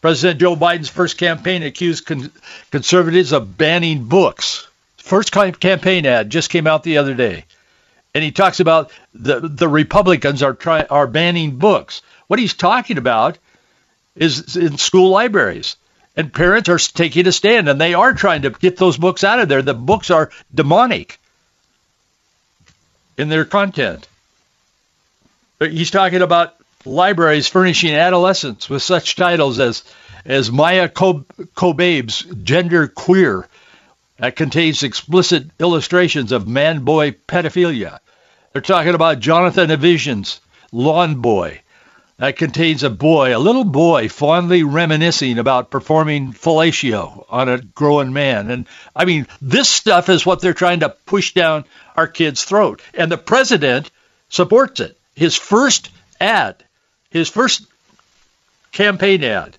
President 0.01 0.39
Joe 0.39 0.55
Biden's 0.55 0.89
first 0.89 1.17
campaign 1.17 1.63
accused 1.63 2.05
con- 2.05 2.31
conservatives 2.71 3.31
of 3.31 3.57
banning 3.57 4.05
books. 4.05 4.67
First 4.97 5.31
campaign 5.31 6.05
ad 6.05 6.29
just 6.29 6.49
came 6.49 6.67
out 6.67 6.83
the 6.83 6.97
other 6.97 7.13
day 7.13 7.45
and 8.15 8.23
he 8.23 8.31
talks 8.31 8.61
about 8.61 8.91
the 9.13 9.41
the 9.41 9.67
Republicans 9.67 10.41
are 10.41 10.53
try, 10.53 10.83
are 10.83 11.05
banning 11.05 11.57
books. 11.57 12.01
What 12.27 12.39
he's 12.39 12.53
talking 12.53 12.97
about 12.97 13.37
is 14.15 14.55
in 14.55 14.77
school 14.77 15.09
libraries, 15.09 15.75
and 16.15 16.33
parents 16.33 16.69
are 16.69 16.79
taking 16.79 17.27
a 17.27 17.33
stand, 17.33 17.67
and 17.67 17.79
they 17.79 17.93
are 17.93 18.13
trying 18.13 18.43
to 18.43 18.51
get 18.51 18.77
those 18.77 18.97
books 18.97 19.25
out 19.25 19.41
of 19.41 19.49
there. 19.49 19.61
The 19.61 19.73
books 19.73 20.09
are 20.09 20.31
demonic 20.53 21.19
in 23.17 23.27
their 23.27 23.43
content. 23.43 24.07
He's 25.59 25.91
talking 25.91 26.21
about 26.21 26.55
libraries 26.85 27.49
furnishing 27.49 27.93
adolescents 27.95 28.69
with 28.69 28.81
such 28.81 29.17
titles 29.17 29.59
as 29.59 29.83
as 30.23 30.49
Maia 30.49 30.87
Kobabe's 30.87 32.21
Gender 32.43 32.87
Queer 32.87 33.47
that 34.17 34.35
contains 34.35 34.83
explicit 34.83 35.49
illustrations 35.59 36.31
of 36.31 36.47
man-boy 36.47 37.11
pedophilia. 37.27 37.99
They're 38.53 38.61
talking 38.61 38.95
about 38.95 39.19
Jonathan 39.19 39.69
Evison's 39.69 40.39
Lawn 40.71 41.15
Boy. 41.15 41.61
That 42.17 42.37
contains 42.37 42.83
a 42.83 42.89
boy, 42.89 43.35
a 43.35 43.39
little 43.39 43.65
boy, 43.65 44.07
fondly 44.07 44.63
reminiscing 44.63 45.37
about 45.37 45.69
performing 45.69 46.31
fellatio 46.31 47.25
on 47.29 47.49
a 47.49 47.57
grown 47.57 48.13
man. 48.13 48.49
And 48.49 48.67
I 48.95 49.03
mean, 49.03 49.27
this 49.41 49.67
stuff 49.67 50.07
is 50.07 50.25
what 50.25 50.39
they're 50.39 50.53
trying 50.53 50.79
to 50.79 50.95
push 51.05 51.33
down 51.33 51.65
our 51.97 52.07
kids' 52.07 52.45
throat. 52.45 52.81
And 52.93 53.11
the 53.11 53.17
president 53.17 53.91
supports 54.29 54.79
it. 54.79 54.97
His 55.13 55.35
first 55.35 55.89
ad, 56.21 56.63
his 57.09 57.27
first 57.27 57.65
campaign 58.71 59.21
ad, 59.25 59.57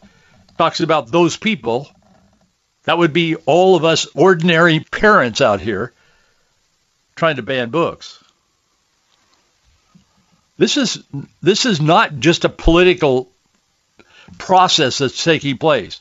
talks 0.56 0.80
about 0.80 1.08
those 1.08 1.36
people. 1.36 1.90
That 2.86 2.98
would 2.98 3.12
be 3.12 3.34
all 3.46 3.76
of 3.76 3.84
us 3.84 4.06
ordinary 4.14 4.80
parents 4.80 5.40
out 5.40 5.60
here 5.60 5.92
trying 7.16 7.36
to 7.36 7.42
ban 7.42 7.70
books. 7.70 8.22
This 10.56 10.76
is 10.76 11.02
this 11.42 11.66
is 11.66 11.80
not 11.80 12.18
just 12.20 12.44
a 12.44 12.48
political 12.48 13.28
process 14.38 14.98
that's 14.98 15.22
taking 15.22 15.58
place. 15.58 16.00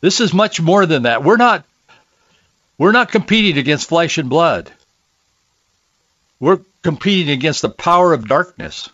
This 0.00 0.20
is 0.20 0.34
much 0.34 0.60
more 0.60 0.84
than 0.84 1.04
that. 1.04 1.22
We're 1.22 1.36
not 1.36 1.64
we're 2.76 2.92
not 2.92 3.12
competing 3.12 3.56
against 3.56 3.88
flesh 3.88 4.18
and 4.18 4.28
blood. 4.28 4.70
We're 6.40 6.60
competing 6.82 7.30
against 7.30 7.62
the 7.62 7.70
power 7.70 8.12
of 8.12 8.28
darkness. 8.28 8.88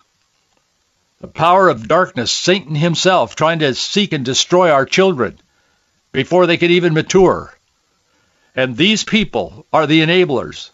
The 1.20 1.28
power 1.28 1.70
of 1.70 1.88
darkness, 1.88 2.30
Satan 2.30 2.74
himself 2.74 3.36
trying 3.36 3.60
to 3.60 3.74
seek 3.74 4.12
and 4.12 4.24
destroy 4.24 4.70
our 4.70 4.84
children 4.84 5.38
before 6.14 6.46
they 6.46 6.57
could 6.57 6.70
even 6.70 6.94
mature. 6.94 7.53
And 8.55 8.77
these 8.77 9.03
people 9.03 9.66
are 9.72 9.87
the 9.87 10.00
enablers. 10.00 10.70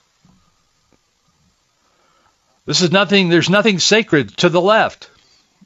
This 2.67 2.83
is 2.83 2.93
nothing, 2.93 3.31
there's 3.31 3.49
nothing 3.49 3.79
sacred 3.79 4.37
to 4.37 4.51
the 4.51 4.61
left, 4.61 5.09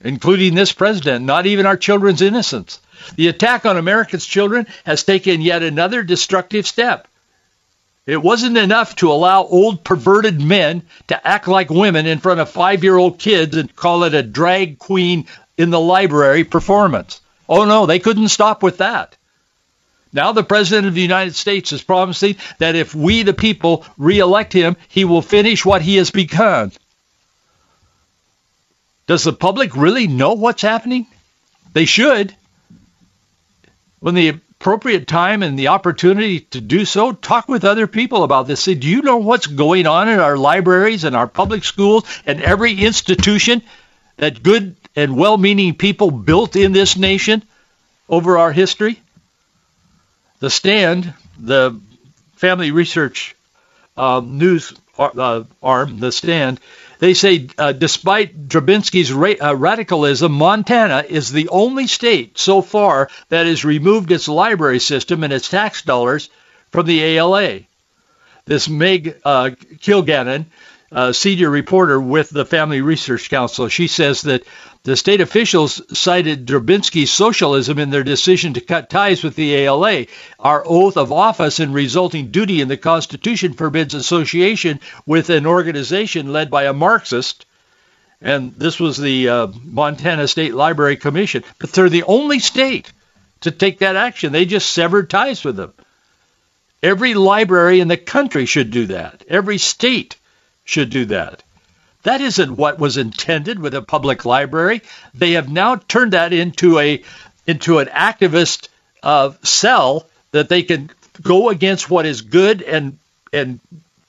including 0.01 0.55
this 0.55 0.73
president, 0.73 1.25
not 1.25 1.45
even 1.47 1.67
our 1.67 1.77
children's 1.77 2.23
innocence. 2.23 2.79
The 3.17 3.27
attack 3.27 3.67
on 3.67 3.77
America's 3.77 4.25
children 4.25 4.69
has 4.87 5.03
taken 5.03 5.43
yet 5.43 5.65
another 5.65 6.05
destructive 6.05 6.69
step. 6.69 7.09
It 8.07 8.23
wasn't 8.23 8.57
enough 8.57 8.95
to 8.97 9.11
allow 9.11 9.43
old 9.43 9.83
perverted 9.83 10.41
men 10.41 10.83
to 11.09 11.27
act 11.27 11.49
like 11.49 11.69
women 11.69 12.07
in 12.07 12.21
front 12.21 12.39
of 12.39 12.49
five 12.49 12.85
year 12.85 12.97
old 12.97 13.19
kids 13.19 13.57
and 13.57 13.75
call 13.75 14.05
it 14.05 14.15
a 14.15 14.23
drag 14.23 14.79
queen 14.79 15.27
in 15.59 15.71
the 15.71 15.81
library 15.81 16.45
performance. 16.45 17.21
Oh 17.49 17.65
no, 17.65 17.87
they 17.87 17.99
couldn't 17.99 18.29
stop 18.29 18.63
with 18.63 18.79
that. 18.79 19.17
Now 20.15 20.31
the 20.31 20.45
President 20.45 20.87
of 20.87 20.95
the 20.95 21.03
United 21.03 21.35
States 21.35 21.73
is 21.73 21.83
promising 21.83 22.37
that 22.59 22.77
if 22.77 22.95
we, 22.95 23.25
the 23.25 23.35
people, 23.35 23.85
reelect 23.99 24.53
him, 24.53 24.77
he 24.89 25.05
will 25.05 25.23
finish 25.23 25.67
what 25.67 25.83
he 25.83 25.97
has 25.97 26.13
begun. 26.13 26.71
Does 29.09 29.25
the 29.25 29.33
public 29.33 29.77
really 29.77 30.07
know 30.07 30.35
what's 30.35 30.63
happening? 30.63 31.09
They 31.73 31.85
should. 31.85 32.35
When 33.99 34.15
the 34.15 34.29
appropriate 34.29 35.09
time 35.09 35.43
and 35.43 35.59
the 35.59 35.69
opportunity 35.69 36.41
to 36.41 36.61
do 36.61 36.85
so, 36.85 37.13
talk 37.13 37.49
with 37.49 37.65
other 37.65 37.89
people 37.89 38.23
about 38.23 38.47
this. 38.47 38.61
Say, 38.61 38.75
do 38.75 38.89
you 38.89 39.03
know 39.03 39.17
what's 39.17 39.49
going 39.49 39.87
on 39.89 40.09
in 40.09 40.21
our 40.21 40.39
libraries 40.39 41.03
and 41.03 41.17
our 41.17 41.27
public 41.27 41.65
schools 41.65 42.05
and 42.25 42.41
every 42.41 42.73
institution 42.73 43.63
that 44.17 44.45
good 44.45 44.77
and 44.95 45.17
well-meaning 45.17 45.75
people 45.75 46.13
built 46.13 46.55
in 46.55 46.73
this 46.73 46.97
nation 46.97 47.43
over 48.09 48.39
our 48.39 48.53
history? 48.53 49.01
The 50.45 50.51
Stand, 50.51 51.15
the 51.39 51.81
family 52.37 52.71
research 52.71 53.35
uh, 53.97 54.21
news 54.23 54.75
uh, 54.99 55.45
arm, 55.63 55.99
The 56.01 56.13
Stand, 56.13 56.61
They 56.99 57.15
say, 57.15 57.49
uh, 57.57 57.73
despite 57.73 58.47
Drabinski's 58.47 59.11
ra- 59.11 59.41
uh, 59.41 59.57
radicalism, 59.57 60.31
Montana 60.33 61.03
is 61.09 61.33
the 61.33 61.49
only 61.49 61.87
state 61.87 62.37
so 62.37 62.61
far 62.61 63.09
that 63.31 63.47
has 63.47 63.65
removed 63.65 64.13
its 64.13 64.29
library 64.29 64.81
system 64.81 65.25
and 65.25 65.33
its 65.33 65.49
tax 65.49 65.81
dollars 65.81 66.29
from 66.71 66.85
the 66.85 67.03
ALA. 67.03 67.61
This 68.45 68.69
Meg 68.69 69.17
uh, 69.25 69.53
Kilgannon, 69.81 70.45
uh, 70.93 71.13
senior 71.13 71.49
reporter 71.49 71.99
with 71.99 72.29
the 72.29 72.45
Family 72.45 72.83
Research 72.83 73.31
Council, 73.31 73.69
she 73.69 73.87
says 73.87 74.21
that 74.21 74.43
the 74.85 74.97
state 74.97 75.23
officials 75.23 75.81
cited 75.99 76.47
Drabinski's 76.47 77.11
socialism 77.11 77.79
in 77.79 77.89
their 77.89 78.05
decision 78.05 78.53
to 78.53 78.61
cut 78.61 78.91
ties 78.91 79.25
with 79.25 79.35
the 79.35 79.55
ALA. 79.55 80.07
Our 80.39 80.63
oath 80.67 80.99
of 80.99 81.11
office 81.11 81.59
and 81.59 81.73
resulting 81.73 82.31
duty 82.31 82.61
in 82.61 82.69
the 82.69 82.77
Constitution 82.77 83.55
forbids 83.55 83.95
association 83.95 84.81
with 85.07 85.31
an 85.31 85.47
organization 85.47 86.35
led 86.35 86.51
by 86.51 86.65
a 86.65 86.75
Marxist. 86.75 87.47
And 88.21 88.55
this 88.57 88.79
was 88.79 88.99
the 88.99 89.29
uh, 89.31 89.47
Montana 89.65 90.29
State 90.29 90.55
Library 90.55 90.99
Commission. 90.99 91.45
But 91.59 91.73
they're 91.73 91.89
the 91.89 92.03
only 92.03 92.39
state 92.39 92.93
to 93.41 93.51
take 93.51 93.79
that 93.79 93.97
action. 93.97 94.33
They 94.33 94.45
just 94.45 94.71
severed 94.71 95.09
ties 95.09 95.43
with 95.43 95.57
them. 95.57 95.73
Every 96.83 97.15
library 97.15 97.81
in 97.81 97.89
the 97.89 97.97
country 97.97 98.45
should 98.45 98.71
do 98.71 98.87
that. 98.89 99.25
Every 99.29 99.57
state 99.57 100.17
should 100.65 100.91
do 100.91 101.07
that. 101.07 101.43
That 102.05 102.21
isn't 102.21 102.57
what 102.57 102.79
was 102.79 102.97
intended 102.97 103.59
with 103.59 103.75
a 103.75 103.83
public 103.83 104.25
library. 104.25 104.83
They 105.15 105.33
have 105.33 105.51
now 105.51 105.77
turned 105.77 106.13
that 106.13 106.33
into 106.33 106.79
a 106.79 107.03
into 107.47 107.79
an 107.79 107.89
activist 107.89 108.69
uh, 109.03 109.33
cell 109.43 110.07
that 110.31 110.49
they 110.49 110.63
can 110.63 110.91
go 111.21 111.49
against 111.49 111.91
what 111.91 112.07
is 112.07 112.21
good 112.21 112.63
and 112.63 112.99
and 113.33 113.59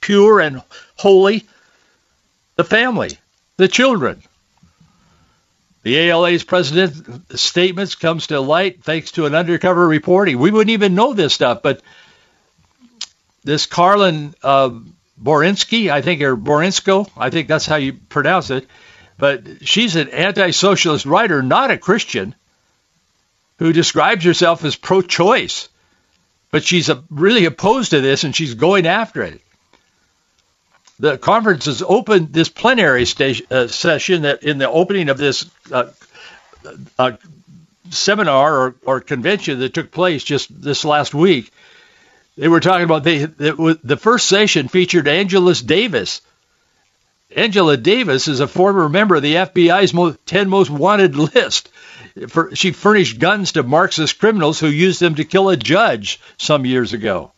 pure 0.02 0.40
and 0.40 0.62
holy, 0.98 1.46
the 2.58 2.64
family, 2.64 3.12
the 3.58 3.68
children. 3.68 4.22
The 5.84 6.10
ALA's 6.10 6.44
president's 6.44 7.42
statements 7.42 7.96
comes 7.96 8.28
to 8.28 8.40
light 8.40 8.84
thanks 8.84 9.12
to 9.12 9.26
an 9.26 9.36
undercover 9.36 9.88
reporting. 9.88 10.40
We 10.40 10.52
wouldn't 10.52 10.72
even 10.72 10.96
know 10.96 11.14
this 11.14 11.34
stuff, 11.34 11.62
but 11.62 11.82
this 13.44 13.68
Karlyn 13.68 14.34
uh, 14.42 14.72
Borinsky, 15.22 15.90
I 15.90 16.02
think, 16.02 16.22
or 16.22 16.36
Borinsko, 16.36 17.10
I 17.18 17.30
think 17.30 17.48
that's 17.48 17.66
how 17.66 17.78
you 17.78 17.94
pronounce 17.94 18.50
it. 18.50 18.68
But 19.18 19.66
she's 19.66 19.96
an 19.96 20.10
anti-socialist 20.10 21.06
writer, 21.06 21.42
not 21.42 21.72
a 21.72 21.78
Christian, 21.78 22.36
who 23.60 23.72
describes 23.72 24.26
herself 24.26 24.66
as 24.66 24.76
pro-choice. 24.76 25.70
But 26.52 26.64
she's 26.64 26.90
a, 26.90 27.04
really 27.10 27.46
opposed 27.46 27.92
to 27.92 28.02
this, 28.02 28.24
and 28.24 28.36
she's 28.36 28.56
going 28.56 28.86
after 28.86 29.24
it. 29.24 29.42
The 31.00 31.18
conference 31.18 31.66
has 31.66 31.82
opened 31.82 32.34
this 32.34 32.50
plenary 32.50 33.06
station, 33.06 33.46
uh, 33.52 33.68
session 33.68 34.24
that 34.24 34.44
in 34.44 34.58
the 34.58 34.70
opening 34.70 35.10
of 35.10 35.18
this 35.18 35.50
uh, 35.72 35.92
uh, 36.98 37.14
seminar 37.90 38.58
or, 38.58 38.76
or 38.86 39.02
convention 39.02 39.60
that 39.60 39.74
took 39.74 39.92
place 39.92 40.24
just 40.24 40.62
this 40.62 40.86
last 40.86 41.14
week 41.14 41.52
they 42.38 42.48
were 42.48 42.60
talking 42.60 42.84
about 42.84 43.04
they, 43.04 43.26
the, 43.26 43.80
the 43.84 43.98
first 43.98 44.28
session 44.28 44.68
featured 44.68 45.08
Angela 45.08 45.54
Davis. 45.56 46.22
Angela 47.36 47.76
Davis 47.78 48.28
is 48.28 48.40
a 48.40 48.48
former 48.48 48.88
member 48.88 49.16
of 49.16 49.22
the 49.22 49.36
FBI's 49.36 49.94
most, 49.94 50.26
10 50.26 50.50
most 50.50 50.70
wanted 50.70 51.16
list. 51.16 51.70
For, 52.30 52.56
she 52.56 52.72
furnished 52.72 53.20
guns 53.20 53.54
to 53.54 53.64
Marxist 53.64 54.20
criminals 54.20 54.60
who 54.60 54.68
used 54.68 55.00
them 55.00 55.16
to 55.16 55.26
kill 55.26 55.50
a 55.50 55.58
judge 55.58 56.20
some 56.38 56.66
years 56.66 56.94
ago. 56.94 57.32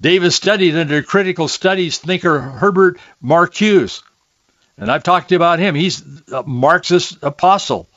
Davis 0.00 0.36
studied 0.36 0.76
under 0.76 1.02
critical 1.02 1.48
studies 1.48 1.98
thinker 1.98 2.40
Herbert 2.40 2.98
Marcuse. 3.22 4.02
And 4.76 4.90
I've 4.90 5.04
talked 5.04 5.32
about 5.32 5.58
him. 5.58 5.74
He's 5.74 6.02
a 6.32 6.42
Marxist 6.42 7.18
apostle. 7.22 7.88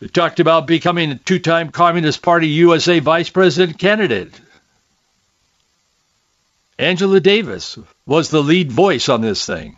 They 0.00 0.08
talked 0.08 0.40
about 0.40 0.66
becoming 0.66 1.12
a 1.12 1.16
two-time 1.16 1.70
Communist 1.70 2.22
Party 2.22 2.48
USA 2.48 3.00
vice 3.00 3.28
president 3.28 3.78
candidate. 3.78 4.32
Angela 6.78 7.20
Davis 7.20 7.78
was 8.06 8.30
the 8.30 8.42
lead 8.42 8.72
voice 8.72 9.10
on 9.10 9.20
this 9.20 9.44
thing. 9.44 9.76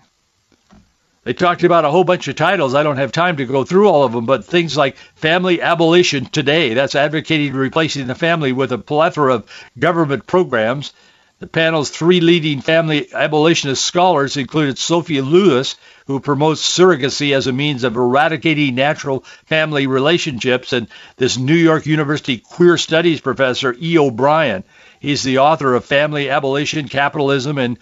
They 1.25 1.33
talked 1.33 1.65
about 1.65 1.85
a 1.85 1.91
whole 1.91 2.05
bunch 2.05 2.29
of 2.29 2.37
titles. 2.37 2.75
I 2.75 2.85
don't 2.85 2.97
have 2.97 3.13
time 3.13 3.37
to 3.37 3.45
go 3.45 3.65
through 3.65 3.89
all 3.89 4.05
of 4.05 4.13
them, 4.13 4.27
but 4.27 4.45
things 4.45 4.77
like 4.77 4.97
family 5.17 5.61
abolition 5.61 6.27
today, 6.27 6.75
that's 6.75 6.95
advocating 6.95 7.53
replacing 7.53 8.07
the 8.07 8.15
family 8.15 8.53
with 8.53 8.73
a 8.73 8.79
plethora 8.79 9.35
of 9.35 9.69
government 9.79 10.27
programs. 10.27 10.93
The 11.39 11.47
panel's 11.49 11.91
three 11.91 12.21
leading 12.21 12.61
family 12.61 13.13
abolitionist 13.13 13.85
scholars 13.85 14.37
included 14.37 14.79
Sophia 14.79 15.23
Lewis, 15.23 15.75
who 16.07 16.21
promotes 16.21 16.61
surrogacy 16.63 17.35
as 17.35 17.47
a 17.47 17.53
means 17.53 17.85
of 17.85 17.97
eradicating 17.97 18.75
natural 18.75 19.21
family 19.47 19.87
relationships, 19.87 20.73
and 20.73 20.89
this 21.17 21.37
New 21.37 21.55
York 21.55 21.87
University 21.87 22.39
queer 22.39 22.77
studies 22.77 23.21
professor, 23.21 23.75
E. 23.81 23.99
O'Brien. 23.99 24.65
He's 25.01 25.23
the 25.23 25.39
author 25.39 25.75
of 25.75 25.85
Family 25.85 26.31
Abolition, 26.31 26.89
Capitalism, 26.89 27.59
and 27.59 27.79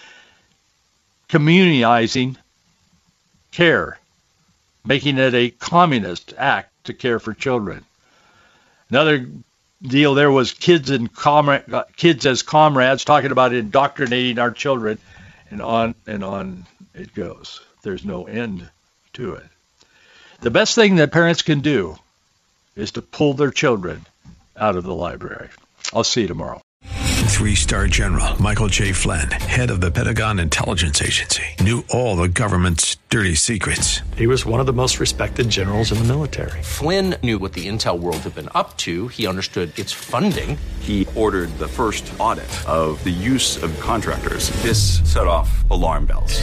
Communizing 1.28 2.36
Care, 3.52 3.98
making 4.84 5.18
it 5.18 5.34
a 5.34 5.50
communist 5.50 6.34
act 6.36 6.70
to 6.84 6.94
care 6.94 7.18
for 7.18 7.34
children. 7.34 7.84
Another 8.88 9.26
deal 9.82 10.14
there 10.14 10.30
was 10.30 10.52
kids 10.52 10.90
and 10.90 11.08
uh, 11.24 11.84
kids 11.96 12.26
as 12.26 12.42
comrades, 12.42 13.04
talking 13.04 13.30
about 13.30 13.54
indoctrinating 13.54 14.38
our 14.38 14.50
children, 14.50 14.98
and 15.50 15.62
on 15.62 15.94
and 16.06 16.24
on 16.24 16.66
it 16.94 17.14
goes. 17.14 17.60
There's 17.82 18.04
no 18.04 18.24
end 18.24 18.70
to 19.14 19.34
it. 19.34 19.46
The 20.40 20.50
best 20.50 20.74
thing 20.74 20.96
that 20.96 21.12
parents 21.12 21.42
can 21.42 21.60
do 21.60 21.96
is 22.76 22.92
to 22.92 23.02
pull 23.02 23.34
their 23.34 23.50
children 23.50 24.06
out 24.56 24.76
of 24.76 24.84
the 24.84 24.94
library. 24.94 25.48
I'll 25.92 26.04
see 26.04 26.22
you 26.22 26.28
tomorrow. 26.28 26.60
Three 27.30 27.54
star 27.54 27.86
general 27.86 28.40
Michael 28.42 28.68
J. 28.68 28.92
Flynn, 28.92 29.30
head 29.30 29.70
of 29.70 29.80
the 29.80 29.90
Pentagon 29.90 30.38
Intelligence 30.38 31.00
Agency, 31.00 31.42
knew 31.60 31.84
all 31.88 32.16
the 32.16 32.28
government's 32.28 32.96
dirty 33.08 33.34
secrets. 33.34 34.00
He 34.16 34.26
was 34.26 34.44
one 34.44 34.60
of 34.60 34.66
the 34.66 34.74
most 34.74 35.00
respected 35.00 35.48
generals 35.48 35.90
in 35.90 35.98
the 35.98 36.04
military. 36.04 36.62
Flynn 36.62 37.14
knew 37.22 37.38
what 37.38 37.54
the 37.54 37.66
intel 37.66 37.98
world 37.98 38.18
had 38.18 38.34
been 38.34 38.50
up 38.54 38.76
to, 38.78 39.08
he 39.08 39.26
understood 39.26 39.76
its 39.78 39.92
funding. 39.92 40.58
He 40.80 41.06
ordered 41.14 41.48
the 41.58 41.68
first 41.68 42.12
audit 42.18 42.50
of 42.68 43.02
the 43.04 43.10
use 43.10 43.62
of 43.62 43.78
contractors. 43.80 44.50
This 44.62 45.00
set 45.10 45.26
off 45.26 45.64
alarm 45.70 46.06
bells. 46.06 46.42